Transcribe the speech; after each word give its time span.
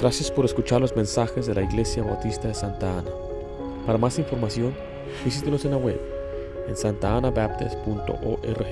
Gracias 0.00 0.30
por 0.30 0.44
escuchar 0.46 0.80
los 0.80 0.96
mensajes 0.96 1.46
de 1.46 1.54
la 1.54 1.62
Iglesia 1.62 2.02
Bautista 2.02 2.48
de 2.48 2.54
Santa 2.54 2.98
Ana. 2.98 3.10
Para 3.84 3.98
más 3.98 4.18
información, 4.18 4.74
visítenos 5.24 5.64
en 5.66 5.72
la 5.72 5.76
web 5.76 6.00
en 6.66 6.76
santaanabaptist.org. 6.76 8.66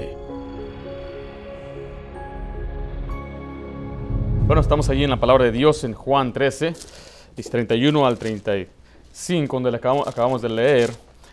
Bueno, 4.46 4.60
estamos 4.60 4.88
allí 4.88 5.04
en 5.04 5.10
la 5.10 5.20
palabra 5.20 5.44
de 5.44 5.52
Dios 5.52 5.84
en 5.84 5.92
Juan 5.92 6.32
13, 6.32 6.74
31 7.50 8.06
al 8.06 8.18
35, 8.18 9.60
donde 9.60 9.76
acabamos, 9.76 10.08
acabamos 10.08 10.40
de 10.42 10.48
leer. 10.48 10.90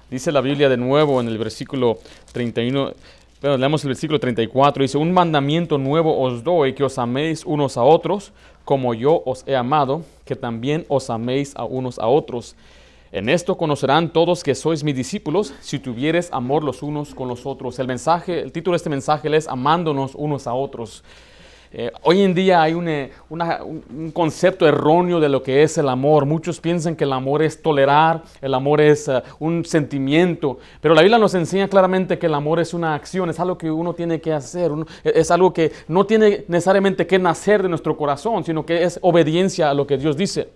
Dice 0.09 0.33
la 0.33 0.41
Biblia 0.41 0.67
de 0.67 0.77
nuevo 0.77 1.21
en 1.21 1.27
el 1.27 1.37
versículo 1.37 1.99
31, 2.33 2.93
bueno, 3.41 3.57
leemos 3.57 3.83
el 3.83 3.87
versículo 3.87 4.19
34, 4.19 4.83
dice, 4.83 4.99
un 4.99 5.11
mandamiento 5.11 5.79
nuevo 5.79 6.19
os 6.21 6.43
doy, 6.43 6.73
que 6.73 6.83
os 6.83 6.99
améis 6.99 7.43
unos 7.43 7.75
a 7.75 7.81
otros, 7.81 8.33
como 8.63 8.93
yo 8.93 9.23
os 9.25 9.43
he 9.47 9.55
amado, 9.55 10.03
que 10.25 10.35
también 10.35 10.85
os 10.87 11.09
améis 11.09 11.55
a 11.55 11.65
unos 11.65 11.97
a 11.97 12.05
otros. 12.05 12.55
En 13.11 13.29
esto 13.29 13.57
conocerán 13.57 14.13
todos 14.13 14.43
que 14.43 14.53
sois 14.53 14.83
mis 14.83 14.95
discípulos, 14.95 15.55
si 15.59 15.79
tuvieres 15.79 16.29
amor 16.31 16.63
los 16.63 16.83
unos 16.83 17.15
con 17.15 17.27
los 17.27 17.47
otros. 17.47 17.79
El 17.79 17.87
mensaje, 17.87 18.41
el 18.41 18.51
título 18.51 18.73
de 18.73 18.77
este 18.77 18.91
mensaje 18.91 19.35
es 19.35 19.47
amándonos 19.47 20.13
unos 20.13 20.45
a 20.45 20.53
otros. 20.53 21.03
Eh, 21.73 21.89
hoy 22.03 22.21
en 22.21 22.33
día 22.33 22.61
hay 22.61 22.73
una- 22.73 23.07
una- 23.29 23.61
un 23.63 24.11
concepto 24.11 24.67
erróneo 24.67 25.21
de 25.21 25.29
lo 25.29 25.41
que 25.41 25.63
es 25.63 25.77
el 25.77 25.87
amor. 25.87 26.25
Muchos 26.25 26.59
piensan 26.59 26.97
que 26.97 27.05
el 27.05 27.13
amor 27.13 27.41
es 27.41 27.61
tolerar, 27.61 28.23
el 28.41 28.53
amor 28.53 28.81
es 28.81 29.07
eh, 29.07 29.21
un 29.39 29.63
sentimiento, 29.63 30.59
pero 30.81 30.93
la 30.93 31.01
Biblia 31.01 31.17
nos 31.17 31.33
enseña 31.33 31.69
claramente 31.69 32.19
que 32.19 32.25
el 32.25 32.33
amor 32.33 32.59
es 32.59 32.73
una 32.73 32.93
acción, 32.93 33.29
es 33.29 33.39
algo 33.39 33.57
que 33.57 33.71
uno 33.71 33.93
tiene 33.93 34.19
que 34.19 34.33
hacer, 34.33 34.69
uno- 34.73 34.85
es 35.05 35.31
algo 35.31 35.53
que 35.53 35.71
no 35.87 36.05
tiene 36.05 36.43
necesariamente 36.49 37.07
que 37.07 37.17
nacer 37.19 37.63
de 37.63 37.69
nuestro 37.69 37.95
corazón, 37.95 38.43
sino 38.43 38.65
que 38.65 38.83
es 38.83 38.99
obediencia 39.01 39.69
a 39.69 39.73
lo 39.73 39.87
que 39.87 39.97
Dios 39.97 40.17
dice. 40.17 40.49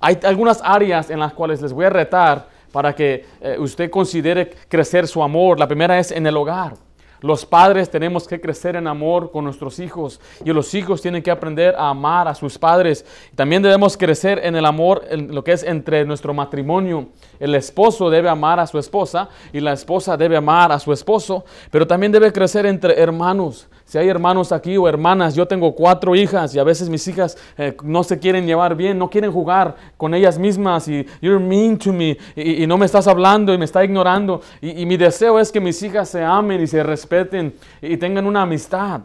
Hay 0.00 0.18
algunas 0.24 0.62
áreas 0.64 1.10
en 1.10 1.20
las 1.20 1.34
cuales 1.34 1.60
les 1.60 1.72
voy 1.74 1.84
a 1.84 1.90
retar 1.90 2.48
para 2.72 2.94
que 2.94 3.26
eh, 3.42 3.56
usted 3.58 3.90
considere 3.90 4.52
crecer 4.68 5.06
su 5.06 5.22
amor. 5.22 5.58
La 5.58 5.66
primera 5.68 5.98
es 5.98 6.10
en 6.12 6.26
el 6.26 6.36
hogar. 6.36 6.85
Los 7.20 7.46
padres 7.46 7.90
tenemos 7.90 8.28
que 8.28 8.40
crecer 8.40 8.76
en 8.76 8.86
amor 8.86 9.30
con 9.30 9.44
nuestros 9.44 9.78
hijos 9.78 10.20
y 10.44 10.52
los 10.52 10.74
hijos 10.74 11.00
tienen 11.02 11.22
que 11.22 11.30
aprender 11.30 11.74
a 11.76 11.88
amar 11.88 12.28
a 12.28 12.34
sus 12.34 12.58
padres. 12.58 13.04
También 13.34 13.62
debemos 13.62 13.96
crecer 13.96 14.40
en 14.44 14.56
el 14.56 14.66
amor, 14.66 15.04
en 15.08 15.34
lo 15.34 15.42
que 15.42 15.52
es 15.52 15.62
entre 15.62 16.04
nuestro 16.04 16.34
matrimonio. 16.34 17.08
El 17.40 17.54
esposo 17.54 18.10
debe 18.10 18.28
amar 18.28 18.60
a 18.60 18.66
su 18.66 18.78
esposa 18.78 19.28
y 19.52 19.60
la 19.60 19.72
esposa 19.72 20.16
debe 20.16 20.36
amar 20.36 20.72
a 20.72 20.78
su 20.78 20.92
esposo, 20.92 21.44
pero 21.70 21.86
también 21.86 22.12
debe 22.12 22.32
crecer 22.32 22.66
entre 22.66 23.00
hermanos. 23.00 23.68
Si 23.86 23.98
hay 23.98 24.08
hermanos 24.08 24.50
aquí 24.50 24.76
o 24.76 24.88
hermanas, 24.88 25.36
yo 25.36 25.46
tengo 25.46 25.72
cuatro 25.72 26.16
hijas 26.16 26.52
y 26.56 26.58
a 26.58 26.64
veces 26.64 26.88
mis 26.88 27.06
hijas 27.06 27.38
eh, 27.56 27.76
no 27.84 28.02
se 28.02 28.18
quieren 28.18 28.44
llevar 28.44 28.74
bien, 28.74 28.98
no 28.98 29.08
quieren 29.08 29.30
jugar 29.30 29.76
con 29.96 30.12
ellas 30.12 30.40
mismas 30.40 30.88
y 30.88 31.06
you're 31.22 31.38
mean 31.38 31.78
to 31.78 31.92
me 31.92 32.18
y, 32.34 32.66
no 32.66 32.76
me 32.76 32.86
estás 32.86 33.06
hablando 33.06 33.54
y 33.54 33.58
me 33.58 33.64
está 33.64 33.84
ignorando. 33.84 34.40
Y, 34.60 34.82
y 34.82 34.86
mi 34.86 34.96
deseo 34.96 35.38
es 35.38 35.52
que 35.52 35.60
mis 35.60 35.80
hijas 35.84 36.08
se 36.08 36.24
amen 36.24 36.60
y 36.60 36.66
se 36.66 36.82
respeten 36.82 37.54
y 37.80 37.96
tengan 37.96 38.26
una 38.26 38.42
amistad. 38.42 39.02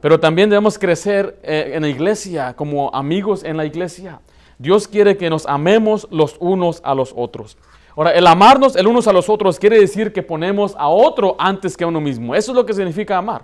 Pero 0.00 0.18
también 0.18 0.48
debemos 0.48 0.78
crecer 0.78 1.38
eh, 1.42 1.72
en 1.74 1.82
la 1.82 1.88
iglesia, 1.88 2.54
como 2.54 2.90
amigos 2.94 3.44
en 3.44 3.58
la 3.58 3.66
iglesia. 3.66 4.20
Dios 4.58 4.88
quiere 4.88 5.18
que 5.18 5.28
nos 5.28 5.44
amemos 5.46 6.08
los 6.10 6.36
unos 6.40 6.80
a 6.82 6.94
los 6.94 7.12
otros. 7.14 7.58
Ahora, 7.96 8.12
el 8.12 8.26
amarnos 8.26 8.76
el 8.76 8.86
unos 8.86 9.08
a 9.08 9.12
los 9.12 9.28
otros 9.28 9.58
quiere 9.58 9.78
decir 9.78 10.12
que 10.12 10.22
ponemos 10.22 10.74
a 10.78 10.88
otro 10.88 11.36
antes 11.38 11.76
que 11.76 11.84
a 11.84 11.88
uno 11.88 12.00
mismo. 12.00 12.34
Eso 12.34 12.52
es 12.52 12.56
lo 12.56 12.64
que 12.64 12.72
significa 12.72 13.18
amar. 13.18 13.42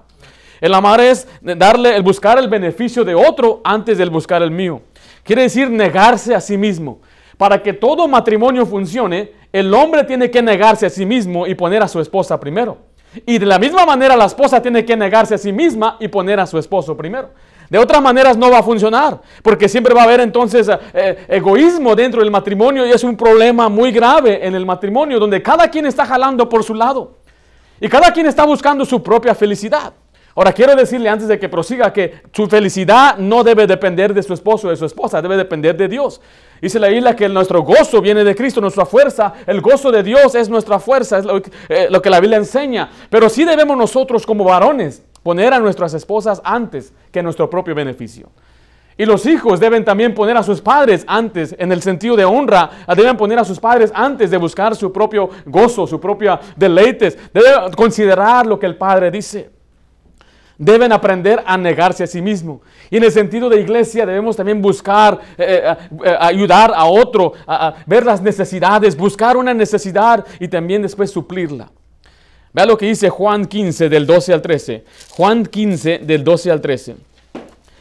El 0.64 0.72
amar 0.72 0.98
es 0.98 1.28
darle, 1.42 1.94
el 1.94 2.02
buscar 2.02 2.38
el 2.38 2.48
beneficio 2.48 3.04
de 3.04 3.14
otro 3.14 3.60
antes 3.64 3.98
del 3.98 4.08
buscar 4.08 4.40
el 4.40 4.50
mío. 4.50 4.80
Quiere 5.22 5.42
decir 5.42 5.68
negarse 5.68 6.34
a 6.34 6.40
sí 6.40 6.56
mismo. 6.56 7.02
Para 7.36 7.62
que 7.62 7.74
todo 7.74 8.08
matrimonio 8.08 8.64
funcione, 8.64 9.32
el 9.52 9.74
hombre 9.74 10.04
tiene 10.04 10.30
que 10.30 10.40
negarse 10.40 10.86
a 10.86 10.88
sí 10.88 11.04
mismo 11.04 11.46
y 11.46 11.54
poner 11.54 11.82
a 11.82 11.86
su 11.86 12.00
esposa 12.00 12.40
primero. 12.40 12.78
Y 13.26 13.36
de 13.36 13.44
la 13.44 13.58
misma 13.58 13.84
manera 13.84 14.16
la 14.16 14.24
esposa 14.24 14.62
tiene 14.62 14.86
que 14.86 14.96
negarse 14.96 15.34
a 15.34 15.38
sí 15.38 15.52
misma 15.52 15.98
y 16.00 16.08
poner 16.08 16.40
a 16.40 16.46
su 16.46 16.56
esposo 16.56 16.96
primero. 16.96 17.28
De 17.68 17.76
otras 17.76 18.00
maneras 18.00 18.34
no 18.38 18.50
va 18.50 18.60
a 18.60 18.62
funcionar, 18.62 19.20
porque 19.42 19.68
siempre 19.68 19.92
va 19.92 20.00
a 20.00 20.04
haber 20.04 20.20
entonces 20.20 20.66
eh, 20.66 20.78
eh, 20.94 21.26
egoísmo 21.28 21.94
dentro 21.94 22.22
del 22.22 22.30
matrimonio 22.30 22.86
y 22.86 22.90
es 22.90 23.04
un 23.04 23.18
problema 23.18 23.68
muy 23.68 23.92
grave 23.92 24.46
en 24.46 24.54
el 24.54 24.64
matrimonio, 24.64 25.20
donde 25.20 25.42
cada 25.42 25.68
quien 25.68 25.84
está 25.84 26.06
jalando 26.06 26.48
por 26.48 26.64
su 26.64 26.72
lado 26.72 27.18
y 27.78 27.86
cada 27.86 28.10
quien 28.14 28.24
está 28.24 28.46
buscando 28.46 28.86
su 28.86 29.02
propia 29.02 29.34
felicidad. 29.34 29.92
Ahora 30.36 30.52
quiero 30.52 30.74
decirle 30.74 31.08
antes 31.08 31.28
de 31.28 31.38
que 31.38 31.48
prosiga 31.48 31.92
que 31.92 32.22
su 32.32 32.48
felicidad 32.48 33.18
no 33.18 33.44
debe 33.44 33.68
depender 33.68 34.12
de 34.12 34.22
su 34.22 34.34
esposo 34.34 34.66
o 34.66 34.70
de 34.70 34.76
su 34.76 34.84
esposa, 34.84 35.22
debe 35.22 35.36
depender 35.36 35.76
de 35.76 35.86
Dios. 35.86 36.20
Dice 36.60 36.80
la 36.80 36.88
Biblia 36.88 37.14
que 37.14 37.28
nuestro 37.28 37.62
gozo 37.62 38.00
viene 38.00 38.24
de 38.24 38.34
Cristo, 38.34 38.60
nuestra 38.60 38.84
fuerza, 38.84 39.32
el 39.46 39.60
gozo 39.60 39.92
de 39.92 40.02
Dios 40.02 40.34
es 40.34 40.48
nuestra 40.48 40.80
fuerza, 40.80 41.18
es 41.18 41.24
lo, 41.24 41.38
eh, 41.68 41.86
lo 41.88 42.02
que 42.02 42.10
la 42.10 42.18
Biblia 42.18 42.38
enseña. 42.38 42.90
Pero 43.10 43.28
sí 43.28 43.44
debemos 43.44 43.76
nosotros 43.76 44.26
como 44.26 44.42
varones 44.42 45.04
poner 45.22 45.54
a 45.54 45.60
nuestras 45.60 45.94
esposas 45.94 46.40
antes 46.44 46.92
que 47.12 47.22
nuestro 47.22 47.48
propio 47.48 47.74
beneficio. 47.74 48.30
Y 48.96 49.06
los 49.06 49.26
hijos 49.26 49.58
deben 49.58 49.84
también 49.84 50.14
poner 50.14 50.36
a 50.36 50.42
sus 50.42 50.60
padres 50.60 51.04
antes, 51.08 51.54
en 51.58 51.72
el 51.72 51.82
sentido 51.82 52.16
de 52.16 52.24
honra, 52.24 52.70
deben 52.96 53.16
poner 53.16 53.38
a 53.38 53.44
sus 53.44 53.58
padres 53.58 53.90
antes 53.94 54.30
de 54.30 54.36
buscar 54.36 54.76
su 54.76 54.92
propio 54.92 55.30
gozo, 55.46 55.86
su 55.86 56.00
propio 56.00 56.38
deleites. 56.56 57.18
Deben 57.32 57.72
considerar 57.72 58.46
lo 58.46 58.58
que 58.58 58.66
el 58.66 58.76
padre 58.76 59.10
dice. 59.10 59.53
Deben 60.56 60.92
aprender 60.92 61.42
a 61.44 61.56
negarse 61.56 62.04
a 62.04 62.06
sí 62.06 62.22
mismo. 62.22 62.60
Y 62.90 62.96
en 62.98 63.04
el 63.04 63.10
sentido 63.12 63.48
de 63.48 63.60
iglesia 63.60 64.06
debemos 64.06 64.36
también 64.36 64.62
buscar 64.62 65.18
eh, 65.36 65.74
eh, 66.04 66.16
ayudar 66.20 66.72
a 66.74 66.84
otro, 66.84 67.32
ver 67.86 68.04
las 68.06 68.22
necesidades, 68.22 68.96
buscar 68.96 69.36
una 69.36 69.52
necesidad 69.52 70.24
y 70.38 70.46
también 70.48 70.82
después 70.82 71.10
suplirla. 71.10 71.70
Vea 72.52 72.66
lo 72.66 72.78
que 72.78 72.86
dice 72.86 73.10
Juan 73.10 73.46
15 73.46 73.88
del 73.88 74.06
12 74.06 74.32
al 74.32 74.42
13. 74.42 74.84
Juan 75.10 75.44
15 75.44 75.98
del 75.98 76.22
12 76.22 76.50
al 76.52 76.60
13. 76.60 76.96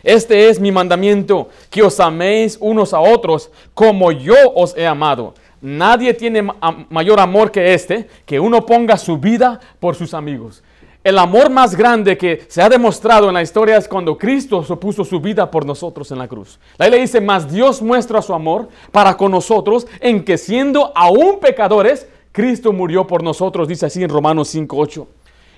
Este 0.01 0.50
es 0.50 0.59
mi 0.59 0.72
mandamiento, 0.72 1.50
que 1.69 1.84
os 1.84 2.00
améis 2.00 2.57
unos 2.59 2.94
a 2.94 3.00
otros 3.00 3.51
como 3.73 4.11
yo 4.11 4.35
os 4.55 4.75
he 4.75 4.85
amado. 4.85 5.35
Nadie 5.61 6.13
tiene 6.13 6.41
ma- 6.41 6.57
mayor 6.90 7.19
amor 7.22 7.51
que 7.51 7.73
este, 7.73 8.09
que 8.25 8.38
uno 8.40 8.66
ponga 8.66 8.97
su 8.97 9.17
vida 9.17 9.59
por 9.79 9.95
sus 9.95 10.13
amigos. 10.13 10.61
El 11.03 11.19
amor 11.19 11.50
más 11.50 11.75
grande 11.75 12.18
que 12.18 12.46
se 12.47 12.62
ha 12.62 12.69
demostrado 12.69 13.28
en 13.28 13.34
la 13.34 13.41
historia 13.41 13.75
es 13.75 13.90
cuando 13.90 14.18
Cristo 14.18 14.64
se 14.64 14.75
puso 14.78 15.03
su 15.03 15.19
vida 15.19 15.52
por 15.52 15.66
nosotros 15.66 16.09
en 16.12 16.19
la 16.19 16.30
cruz. 16.30 16.59
La 16.78 16.86
Biblia 16.86 17.02
dice, 17.02 17.19
mas 17.19 17.52
Dios 17.52 17.81
muestra 17.81 18.22
su 18.22 18.34
amor 18.34 18.69
para 18.91 19.18
con 19.18 19.31
nosotros 19.31 19.86
en 20.00 20.24
que 20.24 20.38
siendo 20.38 20.94
aún 20.96 21.40
pecadores, 21.41 22.08
Cristo 22.31 22.72
murió 22.72 23.06
por 23.06 23.22
nosotros, 23.22 23.68
dice 23.68 23.86
así 23.86 24.02
en 24.02 24.09
Romanos 24.09 24.56
5.8. 24.56 25.06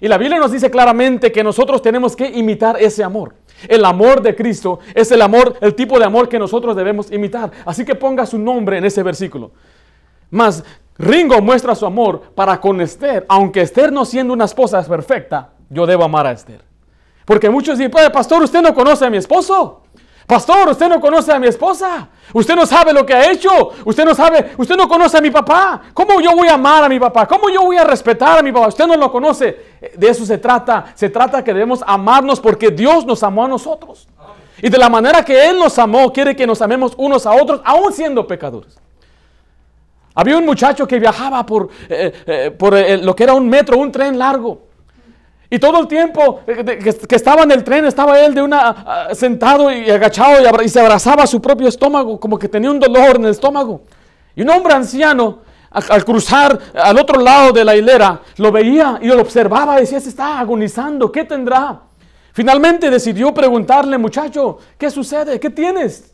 Y 0.02 0.08
la 0.08 0.18
Biblia 0.18 0.40
nos 0.40 0.52
dice 0.52 0.72
claramente 0.72 1.32
que 1.32 1.44
nosotros 1.44 1.82
tenemos 1.82 2.16
que 2.16 2.28
imitar 2.28 2.82
ese 2.82 3.04
amor. 3.04 3.36
El 3.68 3.86
amor 3.86 4.22
de 4.22 4.36
Cristo 4.36 4.80
es 4.94 5.12
el 5.12 5.22
amor, 5.22 5.58
el 5.62 5.76
tipo 5.76 6.00
de 6.00 6.06
amor 6.06 6.28
que 6.28 6.40
nosotros 6.40 6.76
debemos 6.76 7.12
imitar. 7.12 7.52
Así 7.66 7.86
que 7.86 7.96
ponga 7.96 8.26
su 8.26 8.40
nombre 8.40 8.80
en 8.80 8.86
ese 8.86 9.04
versículo. 9.04 9.52
Mas 10.30 10.64
Ringo 10.98 11.42
muestra 11.42 11.76
su 11.76 11.86
amor 11.86 12.22
para 12.34 12.60
con 12.62 12.80
Esther, 12.80 13.26
aunque 13.28 13.62
Esther 13.62 13.92
no 13.92 14.06
siendo 14.06 14.34
una 14.34 14.46
esposa 14.46 14.82
perfecta, 14.84 15.50
yo 15.70 15.86
debo 15.86 16.04
amar 16.04 16.26
a 16.28 16.32
Esther. 16.32 16.64
Porque 17.26 17.50
muchos 17.50 17.78
dicen, 17.78 17.92
"Padre, 17.92 18.12
pastor, 18.12 18.44
usted 18.44 18.62
no 18.62 18.74
conoce 18.74 19.06
a 19.06 19.10
mi 19.10 19.18
esposo. 19.18 19.82
Pastor, 20.28 20.70
usted 20.70 20.90
no 20.90 21.00
conoce 21.00 21.32
a 21.32 21.40
mi 21.40 21.48
esposa. 21.48 22.10
Usted 22.34 22.56
no 22.56 22.66
sabe 22.66 22.92
lo 22.94 23.06
que 23.06 23.14
ha 23.14 23.32
hecho. 23.32 23.50
Usted 23.86 24.06
no 24.06 24.16
sabe, 24.16 24.54
usted 24.58 24.76
no 24.76 24.88
conoce 24.88 25.18
a 25.18 25.22
mi 25.22 25.30
papá. 25.30 25.82
¿Cómo 25.94 26.20
yo 26.20 26.36
voy 26.36 26.48
a 26.48 26.56
amar 26.56 26.84
a 26.84 26.90
mi 26.90 27.00
papá? 27.00 27.28
¿Cómo 27.28 27.48
yo 27.50 27.62
voy 27.62 27.78
a 27.78 27.84
respetar 27.84 28.40
a 28.40 28.42
mi 28.42 28.52
papá? 28.52 28.68
Usted 28.68 28.88
no 28.88 28.96
lo 28.96 29.12
conoce. 29.12 29.76
De 29.96 30.10
eso 30.10 30.26
se 30.26 30.40
trata. 30.40 30.86
Se 30.96 31.10
trata 31.10 31.44
que 31.44 31.54
debemos 31.54 31.84
amarnos 31.86 32.40
porque 32.40 32.72
Dios 32.72 33.06
nos 33.06 33.22
amó 33.22 33.46
a 33.46 33.48
nosotros. 33.48 34.08
Y 34.62 34.70
de 34.70 34.78
la 34.80 34.90
manera 34.90 35.24
que 35.24 35.48
Él 35.48 35.60
nos 35.60 35.78
amó, 35.78 36.12
quiere 36.12 36.36
que 36.36 36.48
nos 36.48 36.60
amemos 36.62 36.94
unos 36.98 37.28
a 37.28 37.34
otros, 37.34 37.62
aún 37.64 37.94
siendo 37.94 38.26
pecadores. 38.26 38.80
Había 40.16 40.38
un 40.38 40.46
muchacho 40.46 40.88
que 40.88 40.98
viajaba 40.98 41.46
por, 41.46 41.70
eh, 41.90 42.14
eh, 42.26 42.52
por 42.58 42.74
eh, 42.74 42.98
lo 42.98 43.14
que 43.14 43.26
era 43.26 43.34
un 43.34 43.50
metro, 43.50 43.78
un 43.78 43.92
tren 43.92 44.18
largo. 44.18 44.62
Y 45.50 45.60
todo 45.60 45.80
el 45.82 45.88
tiempo 45.88 46.42
que, 46.46 47.16
estaba 47.16 47.44
en 47.44 47.52
el 47.52 47.64
tren, 47.64 47.86
estaba 47.86 48.20
él 48.20 48.34
de 48.34 48.42
una, 48.42 48.70
ah, 48.70 49.08
sentado 49.14 49.70
y 49.70 49.90
agachado 49.92 50.64
y, 50.64 50.70
se 50.70 50.80
abrazaba 50.80 51.24
a 51.24 51.28
su 51.28 51.42
propio 51.42 51.68
estómago, 51.68 52.20
como 52.20 52.40
que 52.40 52.48
tenía 52.48 52.72
un 52.72 52.80
dolor 52.80 53.18
en 53.18 53.26
el 53.26 53.32
estómago. 53.32 53.82
Y 54.36 54.42
un 54.42 54.50
hombre 54.50 54.74
anciano, 54.74 55.40
al, 55.70 56.06
cruzar 56.06 56.58
al 56.74 56.98
otro 56.98 57.20
lado 57.22 57.52
de 57.52 57.66
la 57.66 57.76
hilera, 57.76 58.22
lo 58.38 58.52
veía 58.52 58.98
y 59.02 59.08
lo 59.08 59.22
observaba 59.22 59.78
y 59.78 59.82
decía, 59.82 60.00
se 60.00 60.10
está 60.10 60.40
agonizando, 60.40 61.12
¿qué 61.12 61.26
tendrá? 61.26 61.82
Finalmente 62.32 62.90
decidió 62.90 63.34
preguntarle, 63.34 63.98
muchacho, 63.98 64.58
¿qué 64.78 64.90
sucede? 64.90 65.40
¿Qué 65.40 65.50
tienes? 65.50 66.14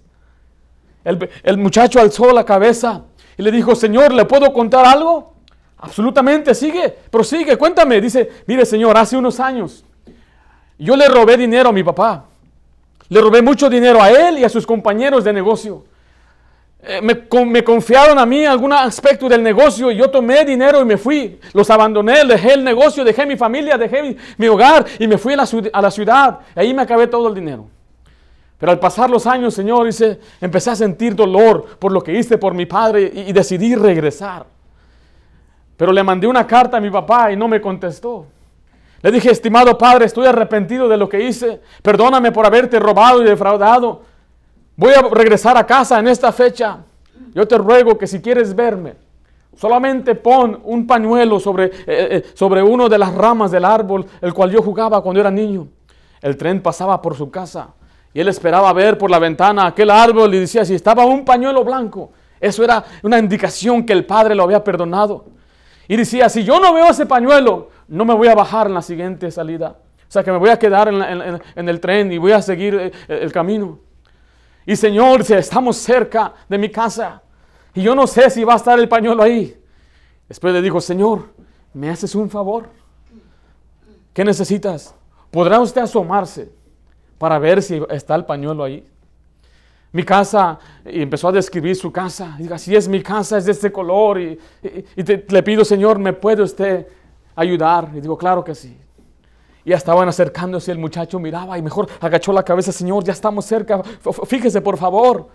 El 1.04 1.58
muchacho 1.58 2.00
alzó 2.00 2.32
la 2.32 2.44
cabeza 2.44 3.04
y 3.38 3.42
le 3.44 3.52
dijo, 3.52 3.76
Señor, 3.76 4.12
¿le 4.14 4.26
puedo 4.26 4.52
contar 4.54 4.86
algo? 4.86 5.34
Absolutamente, 5.78 6.54
sigue, 6.54 6.90
prosigue, 7.10 7.58
cuéntame. 7.58 8.00
Dice, 8.00 8.30
mire 8.46 8.66
Señor, 8.66 8.98
hace 8.98 9.18
unos 9.18 9.40
años 9.40 9.84
yo 10.78 10.96
le 10.96 11.08
robé 11.08 11.38
dinero 11.38 11.70
a 11.70 11.72
mi 11.72 11.84
papá. 11.84 12.26
Le 13.10 13.20
robé 13.22 13.42
mucho 13.42 13.70
dinero 13.70 14.02
a 14.02 14.10
él 14.10 14.40
y 14.40 14.44
a 14.44 14.50
sus 14.50 14.66
compañeros 14.66 15.24
de 15.24 15.34
negocio. 15.34 15.84
Eh, 16.84 17.00
me, 17.02 17.28
con- 17.28 17.50
me 17.50 17.64
confiaron 17.64 18.18
a 18.18 18.26
mí 18.26 18.46
algún 18.46 18.74
aspecto 18.74 19.28
del 19.30 19.44
negocio 19.44 19.92
y 19.92 19.98
yo 19.98 20.10
tomé 20.10 20.44
dinero 20.46 20.82
y 20.82 20.86
me 20.86 20.98
fui. 20.98 21.40
Los 21.54 21.70
abandoné, 21.70 22.24
dejé 22.26 22.54
el 22.54 22.64
negocio, 22.64 23.04
dejé 23.04 23.26
mi 23.26 23.38
familia, 23.38 23.78
dejé 23.78 24.18
mi, 24.38 24.48
hogar 24.48 24.86
y 24.98 25.08
me 25.08 25.18
fui 25.18 25.34
a 25.34 25.38
la, 25.38 25.44
ciud- 25.44 25.70
a 25.72 25.82
la 25.82 25.92
ciudad. 25.92 26.40
Ahí 26.56 26.74
me 26.74 26.82
acabé 26.82 27.06
todo 27.08 27.28
el 27.28 27.36
dinero. 27.36 27.68
Pero 28.62 28.74
al 28.74 28.80
pasar 28.80 29.10
los 29.10 29.26
años, 29.26 29.56
Señor, 29.56 29.88
dice, 29.88 30.20
empecé 30.40 30.70
a 30.70 30.76
sentir 30.76 31.16
dolor 31.16 31.66
por 31.80 31.92
lo 31.92 32.00
que 32.00 32.14
hice 32.14 32.38
por 32.38 32.54
mi 32.54 32.68
padre 32.68 33.12
y, 33.12 33.34
decidí 33.34 33.74
regresar. 33.74 34.46
Pero 35.76 35.92
le 35.92 36.04
mandé 36.04 36.28
una 36.28 36.46
carta 36.46 36.78
a 36.78 36.80
mi 36.80 36.92
papá 36.92 37.32
y 37.32 37.36
no 37.36 37.48
me 37.48 37.60
contestó. 37.60 38.28
Le 39.02 39.12
dije, 39.12 39.32
estimado 39.32 39.76
padre, 39.80 40.06
estoy 40.06 40.28
arrepentido 40.28 40.88
de 40.88 40.96
lo 40.96 41.10
que 41.10 41.24
hice. 41.24 41.60
Perdóname 41.82 42.32
por 42.32 42.46
haberte 42.46 42.80
robado 42.80 43.24
y 43.24 43.26
defraudado. 43.26 44.04
Voy 44.76 44.94
a 44.94 45.02
regresar 45.12 45.58
a 45.58 45.66
casa 45.66 45.98
en 45.98 46.08
esta 46.08 46.32
fecha. 46.32 46.78
Yo 47.34 47.48
te 47.48 47.58
ruego 47.58 47.98
que 47.98 48.06
si 48.06 48.22
quieres 48.22 48.56
verme, 48.56 48.94
solamente 49.58 50.14
pon 50.14 50.62
un 50.66 50.86
pañuelo 50.86 51.40
sobre, 51.40 51.66
eh, 51.66 51.72
eh, 51.88 52.24
sobre 52.36 52.62
uno 52.62 52.88
de 52.88 53.00
las 53.00 53.12
ramas 53.12 53.50
del 53.50 53.66
árbol, 53.66 54.06
el 54.22 54.36
cual 54.36 54.52
yo 54.52 54.62
jugaba 54.62 55.02
cuando 55.02 55.20
era 55.20 55.32
niño. 55.32 55.68
El 56.22 56.38
tren 56.38 56.62
pasaba 56.62 57.02
por 57.02 57.16
su 57.18 57.32
casa 57.32 57.74
y 58.14 58.20
él 58.20 58.28
esperaba 58.28 58.72
ver 58.74 58.98
por 58.98 59.10
la 59.10 59.20
ventana 59.20 59.68
aquel 59.68 59.90
árbol 59.90 60.34
y 60.34 60.40
decía, 60.40 60.66
si 60.66 60.76
estaba 60.76 61.06
un 61.06 61.24
pañuelo 61.24 61.64
blanco, 61.64 62.12
eso 62.40 62.64
era 62.64 62.84
una 63.04 63.20
indicación 63.20 63.86
que 63.86 63.94
el 63.94 64.06
padre 64.06 64.36
lo 64.36 64.44
había 64.44 64.64
perdonado. 64.64 65.26
Y 65.88 65.96
decía, 65.96 66.28
si 66.28 66.44
yo 66.44 66.60
no 66.60 66.74
veo 66.74 66.90
ese 66.90 67.06
pañuelo, 67.06 67.70
no 67.88 68.04
me 68.04 68.14
voy 68.14 68.28
a 68.28 68.36
bajar 68.36 68.68
en 68.68 68.74
la 68.74 68.82
siguiente 68.82 69.32
salida. 69.32 69.78
O 70.08 70.12
sea, 70.12 70.24
que 70.24 70.32
me 70.32 70.38
voy 70.38 70.50
a 70.50 70.60
quedar 70.60 70.90
en, 70.90 71.70
el 71.70 71.80
tren 71.80 72.12
y 72.12 72.18
voy 72.18 72.34
a 72.34 72.42
seguir 72.42 72.76
eh, 72.76 72.92
el 73.08 73.32
camino. 73.32 73.80
Y 74.66 74.76
Señor, 74.76 75.24
si 75.24 75.34
estamos 75.34 75.78
cerca 75.78 76.34
de 76.50 76.58
mi 76.58 76.70
casa 76.70 77.22
y 77.74 77.82
yo 77.82 77.96
no 77.96 78.08
sé 78.08 78.30
si 78.30 78.44
va 78.44 78.54
a 78.54 78.58
estar 78.58 78.78
el 78.78 78.90
pañuelo 78.90 79.24
ahí. 79.24 79.58
Después 80.28 80.54
le 80.54 80.62
dijo, 80.62 80.82
Señor, 80.82 81.30
¿me 81.74 81.90
haces 81.90 82.14
un 82.16 82.30
favor? 82.30 82.70
¿Qué 84.14 84.26
necesitas? 84.26 84.94
¿Podrá 85.30 85.60
usted 85.60 85.82
asomarse 85.82 86.61
para 87.22 87.38
ver 87.38 87.62
si 87.62 87.80
está 87.92 88.16
el 88.16 88.26
pañuelo 88.26 88.64
ahí? 88.64 88.84
Mi 89.92 90.04
casa, 90.04 90.58
y 90.86 91.04
empezó 91.04 91.28
a 91.28 91.32
describir 91.32 91.76
su 91.76 91.92
casa. 91.92 92.36
Diga, 92.40 92.58
si 92.58 92.76
es 92.76 92.88
mi 92.88 93.04
casa, 93.04 93.38
es 93.38 93.46
de 93.46 93.52
este 93.52 93.72
color. 93.72 94.20
Y, 94.20 94.40
y- 94.64 94.86
y 94.96 95.04
te- 95.04 95.24
le 95.30 95.44
pido, 95.44 95.64
Señor, 95.64 96.00
¿me 96.00 96.14
puede 96.14 96.42
usted 96.42 96.88
ayudar? 97.36 97.90
Y 97.96 98.02
digo, 98.02 98.18
claro 98.18 98.44
que 98.44 98.56
sí. 98.56 98.76
Y 99.64 99.70
ya 99.70 99.76
estaban 99.76 100.10
acercándose, 100.10 100.72
el 100.72 100.80
muchacho 100.80 101.20
miraba 101.20 101.60
y 101.60 101.62
mejor 101.62 101.88
agachó 102.00 102.34
la 102.34 102.42
cabeza, 102.42 102.72
Señor, 102.72 103.04
ya 103.04 103.14
estamos 103.14 103.46
cerca, 103.46 103.84
fíjese 104.26 104.60
por 104.62 104.78
favor. 104.78 105.28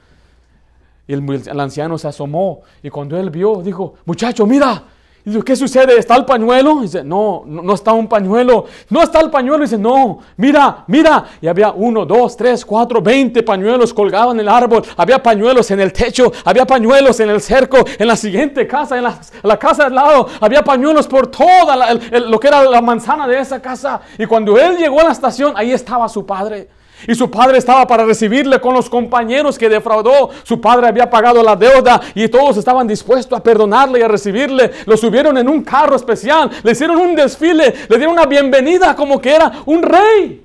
Y 1.07 1.13
el, 1.13 1.23
el 1.47 1.61
anciano 1.61 1.97
se 1.99 2.09
asomó 2.09 2.63
y 2.83 2.91
cuando 2.91 3.17
él 3.17 3.31
vio, 3.31 3.63
dijo, 3.63 3.95
muchacho, 4.07 4.45
mira. 4.45 4.83
Dijo, 5.27 5.43
¿qué 5.43 5.57
sucede? 5.57 5.99
¿Está 5.99 6.15
el 6.15 6.25
pañuelo? 6.25 6.83
Dice, 6.83 7.03
no, 7.03 7.43
no, 7.47 7.61
no 7.61 7.75
está 7.75 7.93
un 7.93 8.07
pañuelo. 8.07 8.67
No 8.89 9.03
está 9.03 9.19
el 9.19 9.29
pañuelo. 9.29 9.65
Dice, 9.65 9.77
no, 9.77 10.21
mira, 10.37 10.85
mira. 10.87 11.25
Y 11.41 11.49
había 11.49 11.73
uno, 11.73 12.07
dos, 12.07 12.37
tres, 12.37 12.65
cuatro, 12.65 13.03
veinte 13.03 13.43
pañuelos 13.43 13.93
colgados 13.93 14.35
en 14.35 14.41
el 14.41 14.49
árbol. 14.49 14.85
Había 14.97 15.21
pañuelos 15.21 15.69
en 15.73 15.81
el 15.81 15.93
techo. 15.93 16.33
Había 16.45 16.65
pañuelos 16.65 17.19
en 17.19 17.31
el 17.31 17.41
cerco. 17.41 17.79
En 17.99 18.07
la 18.07 18.15
siguiente 18.15 18.69
casa, 18.69 18.99
en 18.99 19.03
la, 19.03 19.19
la 19.43 19.59
casa 19.59 19.87
al 19.87 19.97
lado. 19.97 20.29
Había 20.41 20.63
pañuelos 20.63 21.09
por 21.09 21.27
toda 21.27 21.93
lo 21.95 22.39
que 22.39 22.47
era 22.47 22.63
la 22.63 22.81
manzana 22.81 23.27
de 23.27 23.41
esa 23.41 23.61
casa. 23.61 24.03
Y 24.19 24.27
cuando 24.27 24.57
él 24.57 24.77
llegó 24.77 25.01
a 25.01 25.05
la 25.07 25.11
estación, 25.11 25.55
ahí 25.57 25.73
estaba 25.73 26.09
su 26.09 26.25
padre. 26.25 26.69
Y 27.07 27.15
su 27.15 27.31
padre 27.31 27.59
estaba 27.59 27.87
para 27.87 28.05
recibirle 28.05 28.61
con 28.61 28.75
los 28.75 28.89
compañeros 28.89 29.59
que 29.59 29.69
defraudó. 29.69 30.31
Su 30.43 30.61
padre 30.61 30.89
había 30.89 31.09
pagado 31.11 31.43
la 31.43 31.55
deuda 31.55 32.01
y 32.15 32.29
todos 32.29 32.57
estaban 32.57 32.87
dispuestos 32.87 33.39
a 33.39 33.43
perdonarle 33.43 34.01
y 34.01 34.03
a 34.03 34.09
recibirle. 34.09 34.73
Lo 34.87 34.97
subieron 34.97 35.37
en 35.39 35.49
un 35.49 35.63
carro 35.63 35.97
especial, 35.97 36.51
le 36.63 36.73
hicieron 36.73 36.97
un 36.97 37.15
desfile, 37.15 37.75
le 37.89 37.97
dieron 37.97 38.15
una 38.15 38.27
bienvenida 38.27 38.97
como 38.97 39.21
que 39.21 39.35
era 39.35 39.53
un 39.67 39.83
rey. 39.83 40.45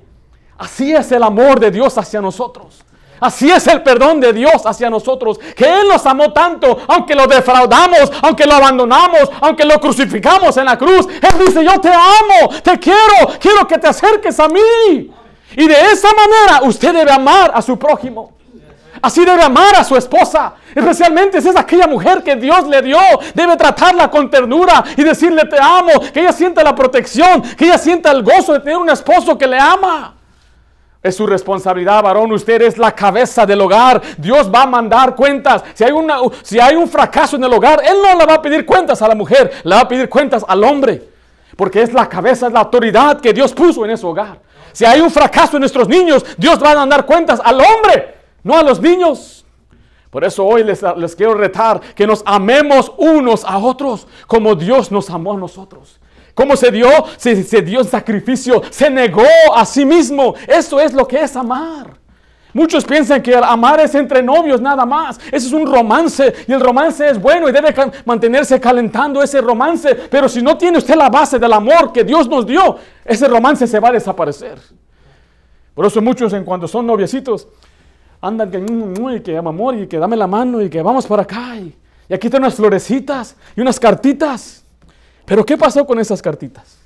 Así 0.57 0.93
es 0.93 1.11
el 1.11 1.23
amor 1.23 1.59
de 1.59 1.71
Dios 1.71 1.97
hacia 1.97 2.21
nosotros. 2.21 2.83
Así 3.21 3.51
es 3.51 3.67
el 3.67 3.83
perdón 3.83 4.19
de 4.19 4.33
Dios 4.33 4.65
hacia 4.65 4.89
nosotros. 4.89 5.39
Que 5.55 5.65
Él 5.65 5.87
nos 5.87 6.05
amó 6.07 6.33
tanto, 6.33 6.79
aunque 6.87 7.15
lo 7.15 7.27
defraudamos, 7.27 8.11
aunque 8.21 8.45
lo 8.45 8.55
abandonamos, 8.55 9.29
aunque 9.41 9.63
lo 9.63 9.79
crucificamos 9.79 10.57
en 10.57 10.65
la 10.65 10.77
cruz. 10.77 11.07
Él 11.07 11.45
dice, 11.45 11.63
yo 11.63 11.79
te 11.79 11.89
amo, 11.89 12.49
te 12.63 12.79
quiero, 12.79 13.39
quiero 13.39 13.67
que 13.67 13.77
te 13.77 13.87
acerques 13.87 14.39
a 14.39 14.47
mí. 14.47 15.11
Y 15.55 15.67
de 15.67 15.91
esa 15.91 16.09
manera 16.13 16.67
usted 16.67 16.93
debe 16.93 17.11
amar 17.11 17.51
a 17.53 17.61
su 17.61 17.77
prójimo. 17.77 18.33
Así 19.01 19.25
debe 19.25 19.41
amar 19.41 19.75
a 19.75 19.83
su 19.83 19.95
esposa. 19.95 20.53
Especialmente 20.75 21.41
si 21.41 21.49
es 21.49 21.55
aquella 21.55 21.87
mujer 21.87 22.23
que 22.23 22.35
Dios 22.35 22.67
le 22.67 22.81
dio. 22.81 22.99
Debe 23.33 23.55
tratarla 23.55 24.09
con 24.09 24.29
ternura 24.29 24.83
y 24.95 25.03
decirle 25.03 25.45
te 25.45 25.57
amo. 25.59 25.91
Que 26.13 26.21
ella 26.21 26.31
sienta 26.31 26.63
la 26.63 26.75
protección. 26.75 27.41
Que 27.41 27.65
ella 27.65 27.77
sienta 27.77 28.11
el 28.11 28.21
gozo 28.21 28.53
de 28.53 28.59
tener 28.59 28.77
un 28.77 28.89
esposo 28.89 29.37
que 29.37 29.47
le 29.47 29.59
ama. 29.59 30.15
Es 31.01 31.15
su 31.15 31.25
responsabilidad, 31.25 32.03
varón. 32.03 32.31
Usted 32.31 32.61
es 32.61 32.77
la 32.77 32.91
cabeza 32.93 33.45
del 33.45 33.61
hogar. 33.61 34.01
Dios 34.17 34.51
va 34.53 34.63
a 34.63 34.67
mandar 34.67 35.15
cuentas. 35.15 35.63
Si 35.73 35.83
hay, 35.83 35.91
una, 35.91 36.19
si 36.43 36.59
hay 36.59 36.75
un 36.75 36.87
fracaso 36.87 37.37
en 37.37 37.43
el 37.43 37.51
hogar, 37.51 37.81
Él 37.83 37.97
no 38.03 38.19
le 38.19 38.25
va 38.25 38.35
a 38.35 38.41
pedir 38.41 38.65
cuentas 38.67 39.01
a 39.01 39.07
la 39.07 39.15
mujer. 39.15 39.51
Le 39.63 39.75
va 39.75 39.81
a 39.81 39.87
pedir 39.87 40.07
cuentas 40.07 40.45
al 40.47 40.63
hombre. 40.63 41.01
Porque 41.55 41.81
es 41.81 41.91
la 41.91 42.07
cabeza, 42.07 42.47
es 42.47 42.53
la 42.53 42.59
autoridad 42.59 43.19
que 43.19 43.33
Dios 43.33 43.51
puso 43.51 43.83
en 43.83 43.91
ese 43.91 44.05
hogar. 44.05 44.37
Si 44.73 44.85
hay 44.85 45.01
un 45.01 45.11
fracaso 45.11 45.57
en 45.57 45.61
nuestros 45.61 45.87
niños, 45.87 46.25
Dios 46.37 46.61
va 46.61 46.71
a 46.71 46.75
mandar 46.75 47.05
cuentas 47.05 47.41
al 47.43 47.59
hombre, 47.59 48.15
no 48.43 48.57
a 48.57 48.63
los 48.63 48.79
niños. 48.79 49.45
Por 50.09 50.25
eso 50.25 50.45
hoy 50.45 50.63
les, 50.63 50.83
les 50.97 51.15
quiero 51.15 51.33
retar 51.33 51.79
que 51.95 52.05
nos 52.05 52.21
amemos 52.25 52.91
unos 52.97 53.45
a 53.45 53.57
otros 53.57 54.07
como 54.27 54.55
Dios 54.55 54.91
nos 54.91 55.09
amó 55.09 55.33
a 55.33 55.37
nosotros. 55.37 55.99
Cómo 56.33 56.55
se 56.55 56.71
dio, 56.71 56.89
se, 57.17 57.43
se 57.43 57.61
dio 57.61 57.79
en 57.79 57.87
sacrificio, 57.87 58.61
se 58.69 58.89
negó 58.89 59.25
a 59.55 59.65
sí 59.65 59.85
mismo. 59.85 60.35
Eso 60.47 60.79
es 60.79 60.93
lo 60.93 61.07
que 61.07 61.21
es 61.21 61.35
amar. 61.35 62.00
Muchos 62.53 62.83
piensan 62.83 63.21
que 63.21 63.35
amar 63.35 63.79
es 63.79 63.95
entre 63.95 64.21
novios 64.21 64.59
nada 64.59 64.85
más. 64.85 65.19
Eso 65.31 65.47
es 65.47 65.53
un 65.53 65.65
romance 65.65 66.33
y 66.47 66.51
el 66.51 66.59
romance 66.59 67.07
es 67.07 67.19
bueno 67.19 67.47
y 67.47 67.51
debe 67.51 67.73
mantenerse 68.05 68.59
calentando 68.59 69.23
ese 69.23 69.39
romance. 69.41 69.95
Pero 70.09 70.27
si 70.27 70.41
no 70.41 70.57
tiene 70.57 70.77
usted 70.77 70.95
la 70.95 71.09
base 71.09 71.39
del 71.39 71.53
amor 71.53 71.93
que 71.93 72.03
Dios 72.03 72.27
nos 72.27 72.45
dio, 72.45 72.77
ese 73.05 73.27
romance 73.27 73.65
se 73.67 73.79
va 73.79 73.89
a 73.89 73.93
desaparecer. 73.93 74.59
Por 75.73 75.85
eso 75.85 76.01
muchos 76.01 76.33
en 76.33 76.43
cuando 76.43 76.67
son 76.67 76.85
noviecitos 76.85 77.47
andan 78.19 78.51
que, 78.51 78.59
mm, 78.59 79.01
mm, 79.01 79.15
y 79.15 79.19
que 79.21 79.37
amor 79.37 79.75
y 79.75 79.87
que 79.87 79.97
dame 79.97 80.15
la 80.17 80.27
mano 80.27 80.61
y 80.61 80.69
que 80.69 80.81
vamos 80.81 81.07
para 81.07 81.23
acá 81.23 81.55
y, 81.55 81.75
y 82.07 82.13
aquí 82.13 82.27
están 82.27 82.41
unas 82.41 82.55
florecitas 82.55 83.35
y 83.55 83.61
unas 83.61 83.79
cartitas. 83.79 84.63
Pero 85.25 85.45
¿qué 85.45 85.57
pasó 85.57 85.85
con 85.85 85.99
esas 85.99 86.21
cartitas? 86.21 86.77